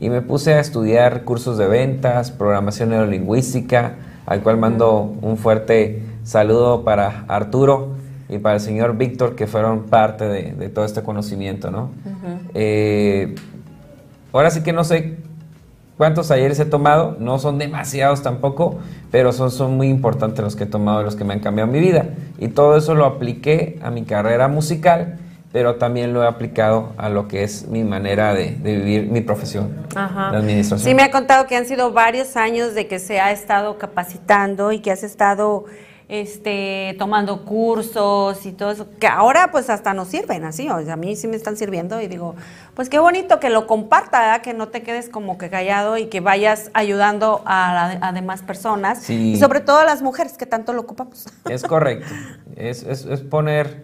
[0.00, 3.94] Y me puse a estudiar cursos de ventas, programación neurolingüística,
[4.26, 8.01] al cual mando un fuerte saludo para Arturo
[8.32, 11.90] y para el señor Víctor, que fueron parte de, todo este conocimiento, ¿no?
[12.54, 13.34] Eh,
[14.32, 15.18] ahora sí que no sé
[15.98, 18.78] cuántos talleres he tomado, no son demasiados tampoco,
[19.10, 21.70] pero son, son muy importantes los que he tomado y los que me han cambiado
[21.70, 22.06] mi vida.
[22.38, 25.18] Y todo eso lo apliqué a mi carrera musical
[25.52, 29.86] pero también lo he aplicado a lo que es mi manera de, vivir mi profesión
[29.94, 30.30] Ajá.
[30.30, 30.88] de administración.
[30.88, 34.72] Sí, me ha contado que han sido varios años de que se ha estado capacitando
[34.72, 35.66] y que has estado
[36.12, 40.92] este, tomando cursos y todo eso, que ahora pues hasta nos sirven así, o sea,
[40.92, 42.34] a mí sí me están sirviendo y digo,
[42.74, 46.20] pues qué bonito que lo comparta, que no te quedes como que callado y que
[46.20, 51.28] vayas ayudando a, demás personas y sobre todo a las mujeres que tanto lo ocupamos.
[51.48, 52.12] Es correcto,
[52.56, 53.82] es, es, es poner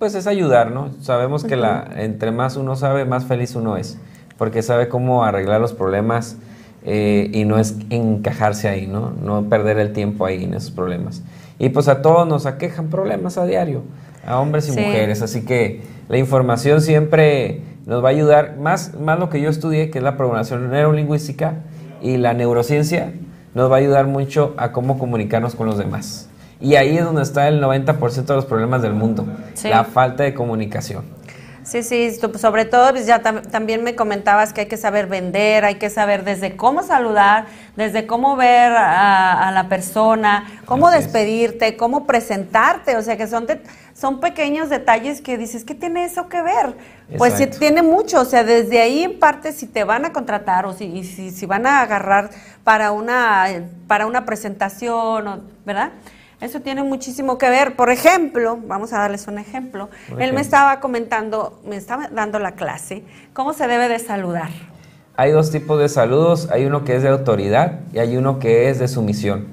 [0.00, 0.90] pues es ayudar, ¿no?
[1.00, 3.98] Sabemos que la, entre más uno sabe, más feliz uno es,
[4.36, 6.38] porque sabe cómo arreglar los problemas
[6.84, 9.10] eh, y no es encajarse ahí, ¿no?
[9.10, 11.22] No perder el tiempo ahí en esos problemas.
[11.58, 13.82] Y pues a todos nos aquejan problemas a diario,
[14.26, 19.18] a hombres y mujeres, así que la información siempre nos va a ayudar, más, más
[19.18, 21.54] lo que yo estudié, que es la programación neurolingüística
[22.00, 23.12] y la neurociencia,
[23.54, 26.28] nos va a ayudar mucho a cómo comunicarnos con los demás.
[26.60, 29.24] Y ahí es donde está el 90% de los problemas del mundo,
[29.64, 31.17] la falta de comunicación.
[31.68, 35.74] Sí, sí, sobre todo pues ya también me comentabas que hay que saber vender, hay
[35.74, 37.44] que saber desde cómo saludar,
[37.76, 43.46] desde cómo ver a, la persona, cómo despedirte, cómo presentarte, o sea que son,
[43.92, 46.74] son pequeños detalles que dices, ¿qué tiene eso que ver?
[47.18, 50.64] Pues sí, tiene mucho, o sea, desde ahí en parte si te van a contratar
[50.64, 52.30] o si, si, si van a agarrar
[52.64, 53.46] para una,
[53.86, 55.90] para una presentación, ¿verdad?
[56.40, 57.74] Eso tiene muchísimo que ver.
[57.74, 59.88] Por ejemplo, vamos a darles un ejemplo.
[60.18, 64.50] Él me estaba comentando, me estaba dando la clase, cómo se debe de saludar.
[65.16, 68.70] Hay dos tipos de saludos, hay uno que es de autoridad y hay uno que
[68.70, 69.46] es de sumisión.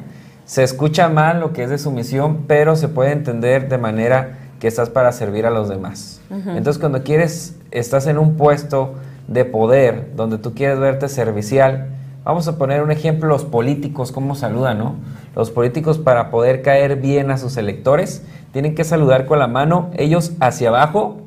[0.45, 4.67] Se escucha mal lo que es de sumisión, pero se puede entender de manera que
[4.67, 6.21] estás para servir a los demás.
[6.29, 8.93] Entonces, cuando quieres, estás en un puesto
[9.27, 11.87] de poder, donde tú quieres verte servicial,
[12.25, 14.95] Vamos a poner un ejemplo, los políticos, cómo saludan, ¿no?
[15.35, 19.91] Los políticos para poder caer bien a sus electores, tienen que saludar con la mano,
[19.95, 21.21] ellos hacia abajo,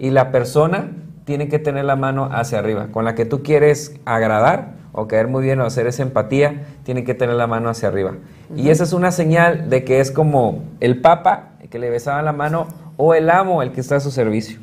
[0.00, 0.90] y la persona
[1.24, 2.88] tiene que tener la mano hacia arriba.
[2.90, 7.04] Con la que tú quieres agradar o caer muy bien o hacer esa empatía, tiene
[7.04, 8.14] que tener la mano hacia arriba.
[8.56, 12.32] Y esa es una señal de que es como el papa, que le besaba la
[12.32, 12.66] mano,
[12.96, 14.58] o el amo, el que está a su servicio.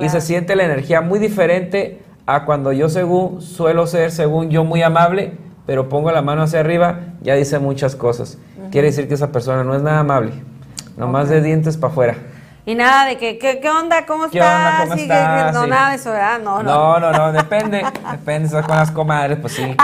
[0.00, 2.00] Y se siente la energía muy diferente
[2.34, 6.60] a cuando yo según suelo ser, según yo, muy amable, pero pongo la mano hacia
[6.60, 8.38] arriba, ya dice muchas cosas.
[8.70, 10.32] Quiere decir que esa persona no es nada amable,
[10.96, 12.16] nomás de dientes para afuera.
[12.66, 14.06] Y nada de que, ¿qué, onda?
[14.06, 14.82] ¿Cómo estás?
[14.82, 15.54] ¿Cómo estás?
[15.54, 16.38] no, nada de eso, ¿verdad?
[16.40, 17.00] No, no.
[17.00, 17.84] No, no, depende.
[18.12, 19.76] depende, estás con las comadres, pues sí.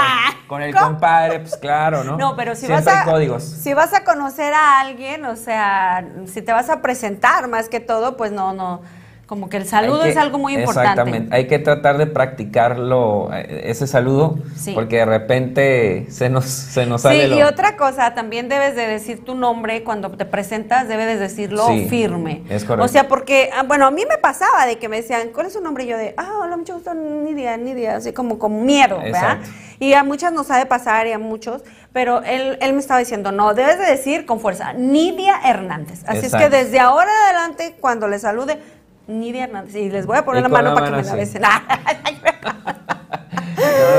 [0.47, 2.17] Con, el compadre, pues claro, ¿no?
[2.17, 3.05] No, pero si vas a.
[3.05, 3.43] códigos.
[3.43, 7.81] Si vas a conocer a alguien, o sea, si te vas a presentar más que
[7.81, 8.83] todo, pues no, no
[9.27, 10.91] como que el saludo es algo muy importante.
[10.91, 14.39] Exactamente, hay que tratar de practicarlo, eh, ese saludo,
[14.73, 17.29] porque de repente se nos, se nos sale.
[17.29, 21.19] Sí, y otra cosa, también debes de decir tu nombre cuando te presentas, debes de
[21.19, 22.45] decirlo firme.
[22.49, 22.85] Es correcto.
[22.85, 25.55] O sea, porque, ah, bueno, a mí me pasaba de que me decían, ¿cuál es
[25.55, 25.85] su nombre?
[25.85, 29.39] Y yo de, ah, hola, mucho gusto, Nidia, Nidia, así como con miedo, ¿verdad?
[29.81, 31.63] Y a muchas nos sabe pasar y a muchos,
[31.93, 36.05] pero él, él me estaba diciendo, no, debes de decir con fuerza, Nidia Hernández.
[36.07, 38.59] Así es que desde ahora adelante, cuando le salude,
[39.07, 39.75] Nidia Hernández.
[39.77, 41.43] Y les voy a poner la mano, para que me la besen.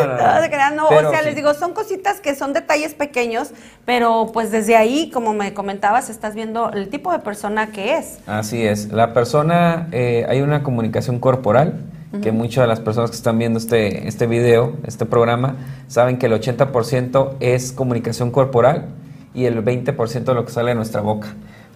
[0.08, 3.52] no, crean, no, o sea, les digo, son cositas que son detalles pequeños,
[3.86, 8.20] pero pues desde ahí, como me comentabas, estás viendo el tipo de persona que es.
[8.28, 11.84] Así es, la persona, eh, hay una comunicación corporal,
[12.22, 16.28] que muchas de las personas que están viendo este, este video, este programa, saben que
[16.28, 18.86] el 80% es comunicación corporal
[19.34, 21.28] y el 20% de lo que sale de nuestra boca.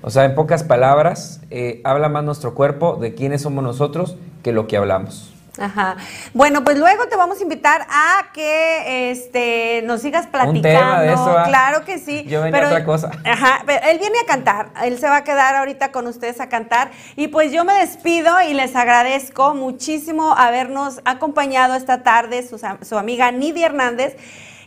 [0.02, 4.52] O sea, en pocas palabras, eh, habla más nuestro cuerpo de quiénes somos nosotros que
[4.52, 5.32] lo que hablamos.
[5.60, 5.98] Ajá.
[6.34, 10.60] Bueno, pues luego te vamos a invitar a que este nos sigas platicando.
[10.60, 12.24] Un tema de eso, Claro que sí.
[12.26, 13.12] Yo venía otra cosa.
[13.26, 14.70] Ajá, él viene a cantar.
[14.84, 16.92] Él se va a quedar ahorita con ustedes a cantar.
[17.18, 22.98] Y pues yo me despido y les agradezco muchísimo habernos acompañado esta tarde, su, su
[22.98, 24.16] amiga Nidia Hernández.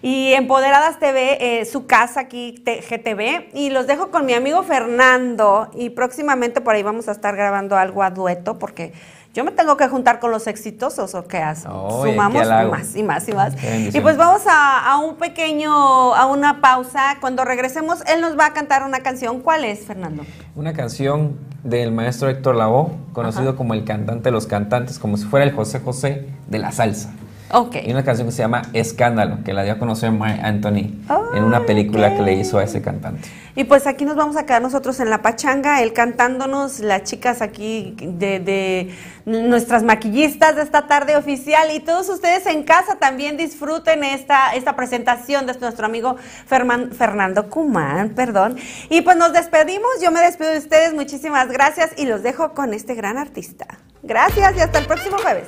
[0.04, 3.48] Y Empoderadas TV, eh, su casa aquí, GTV.
[3.54, 5.70] Y los dejo con mi amigo Fernando.
[5.72, 8.92] Y próximamente por ahí vamos a estar grabando algo a dueto porque
[9.32, 11.64] yo me tengo que juntar con los exitosos o qué haces.
[11.64, 13.54] Sumamos más y más y más.
[13.94, 17.16] Y pues vamos a, un pequeño, a una pausa.
[17.22, 19.40] Cuando regresemos, él nos va a cantar una canción.
[19.40, 20.26] ¿Cuál es, Fernando?
[20.54, 25.24] Una canción del maestro Héctor Lavoe, conocido como el cantante de los cantantes, como si
[25.24, 27.14] fuera el José José de la salsa.
[27.56, 27.84] Okay.
[27.86, 30.90] Y una canción que se llama Escándalo, que la dio a conocer Anthony
[31.36, 33.28] en una película que le hizo a ese cantante.
[33.54, 37.42] Y pues aquí nos vamos a quedar nosotros en la pachanga, él cantándonos, las chicas
[37.42, 38.92] aquí de,
[39.24, 44.74] nuestras maquillistas de esta tarde oficial y todos ustedes en casa también disfruten esta, esta
[44.74, 48.56] presentación de nuestro amigo Fernando Cumán, perdón.
[48.90, 52.74] Y pues nos despedimos, yo me despido de ustedes, muchísimas gracias y los dejo con
[52.74, 53.66] este gran artista.
[54.02, 55.46] Gracias y hasta el próximo jueves.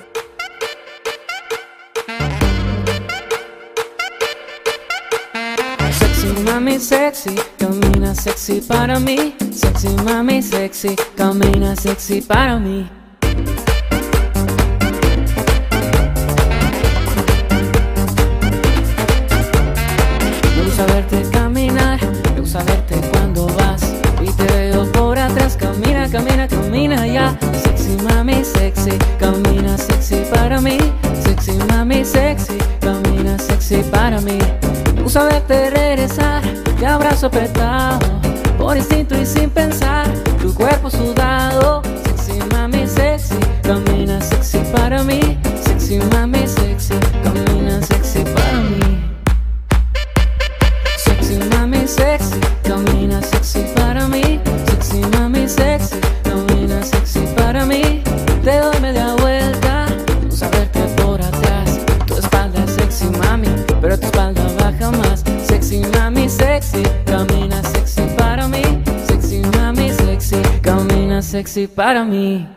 [6.44, 9.34] Mami sexy, camina sexy para mí.
[9.52, 12.88] Sexy mami sexy, camina sexy para mí.
[37.30, 37.85] Te abrazo
[71.76, 72.48] para mí.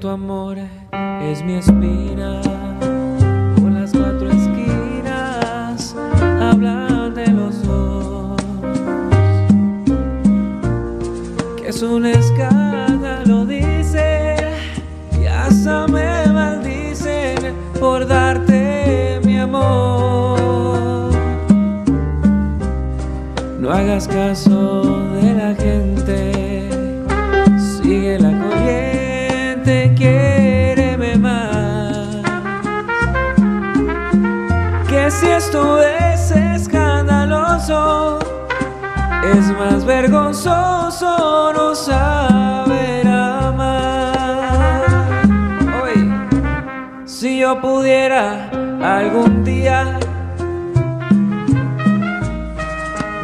[0.00, 0.56] Tu amor
[1.22, 2.40] es mi espina.
[3.60, 5.94] Por las cuatro esquinas
[6.40, 8.40] hablan de los dos.
[11.56, 14.36] Que es un escándalo, dice,
[15.20, 21.10] y hasta me maldicen por darte mi amor.
[23.58, 24.82] No hagas caso
[25.20, 26.37] de la gente,
[35.18, 38.20] si esto es escandaloso,
[39.34, 44.84] es más vergonzoso no saber amar.
[45.82, 46.14] Hoy,
[47.04, 48.48] si yo pudiera
[48.80, 49.98] algún día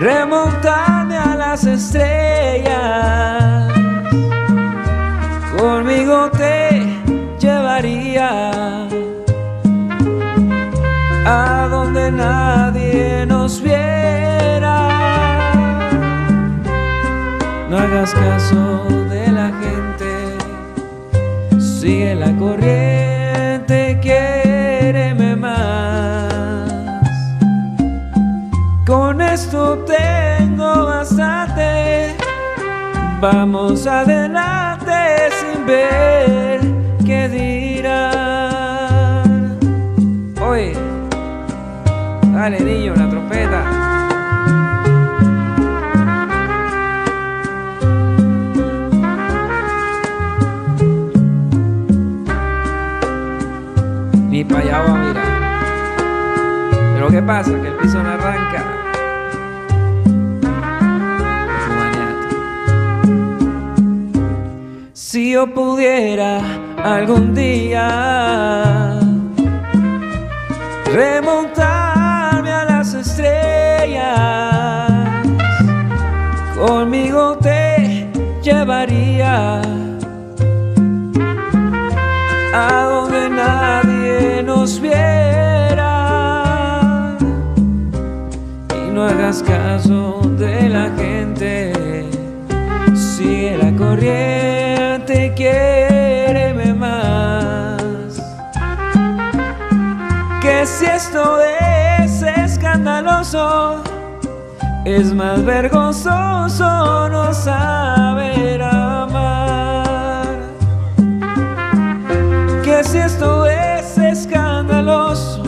[0.01, 2.74] remontarme a las estrellas
[5.57, 6.82] conmigo te
[7.38, 8.51] llevaría
[11.24, 14.88] a donde nadie nos viera.
[17.68, 20.10] No hagas caso de la gente,
[21.58, 26.70] sigue la corriente, quiéreme más.
[28.86, 32.14] Con esto tengo bastante,
[33.20, 34.92] vamos adelante
[35.40, 36.63] sin ver
[42.45, 43.64] Dale, niño, la trompeta.
[54.28, 55.24] Ni para allá va a mirar.
[56.92, 57.51] Pero ¿qué pasa?
[57.62, 58.62] Que el piso no arranca.
[64.92, 66.42] Si yo pudiera
[66.82, 68.84] algún día
[70.95, 71.84] las
[76.56, 78.08] conmigo te
[78.42, 79.60] llevaría
[82.52, 85.96] a donde nadie nos viera
[88.70, 91.72] y no hagas caso de la gente,
[92.94, 94.54] sigue la corriente
[95.34, 98.20] quiéreme más.
[100.40, 103.82] Que si esto es escandaloso,
[104.85, 110.26] es más vergonzoso no saber amar.
[112.62, 115.43] Que si esto es escandaloso,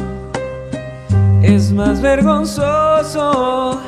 [1.42, 3.80] es más vergonzoso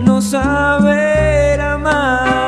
[0.00, 2.46] no saber amar.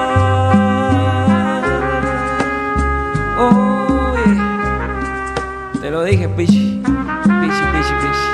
[5.80, 6.82] Te lo dije, pichi.
[6.82, 8.28] Pichi, pichi, pichi.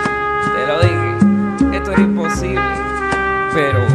[0.54, 1.76] Te lo dije.
[1.76, 2.60] Esto era imposible.
[3.54, 3.93] Pero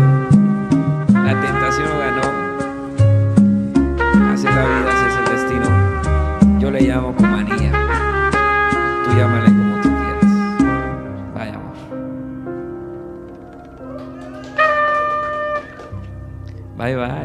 [16.89, 17.18] Bye bye.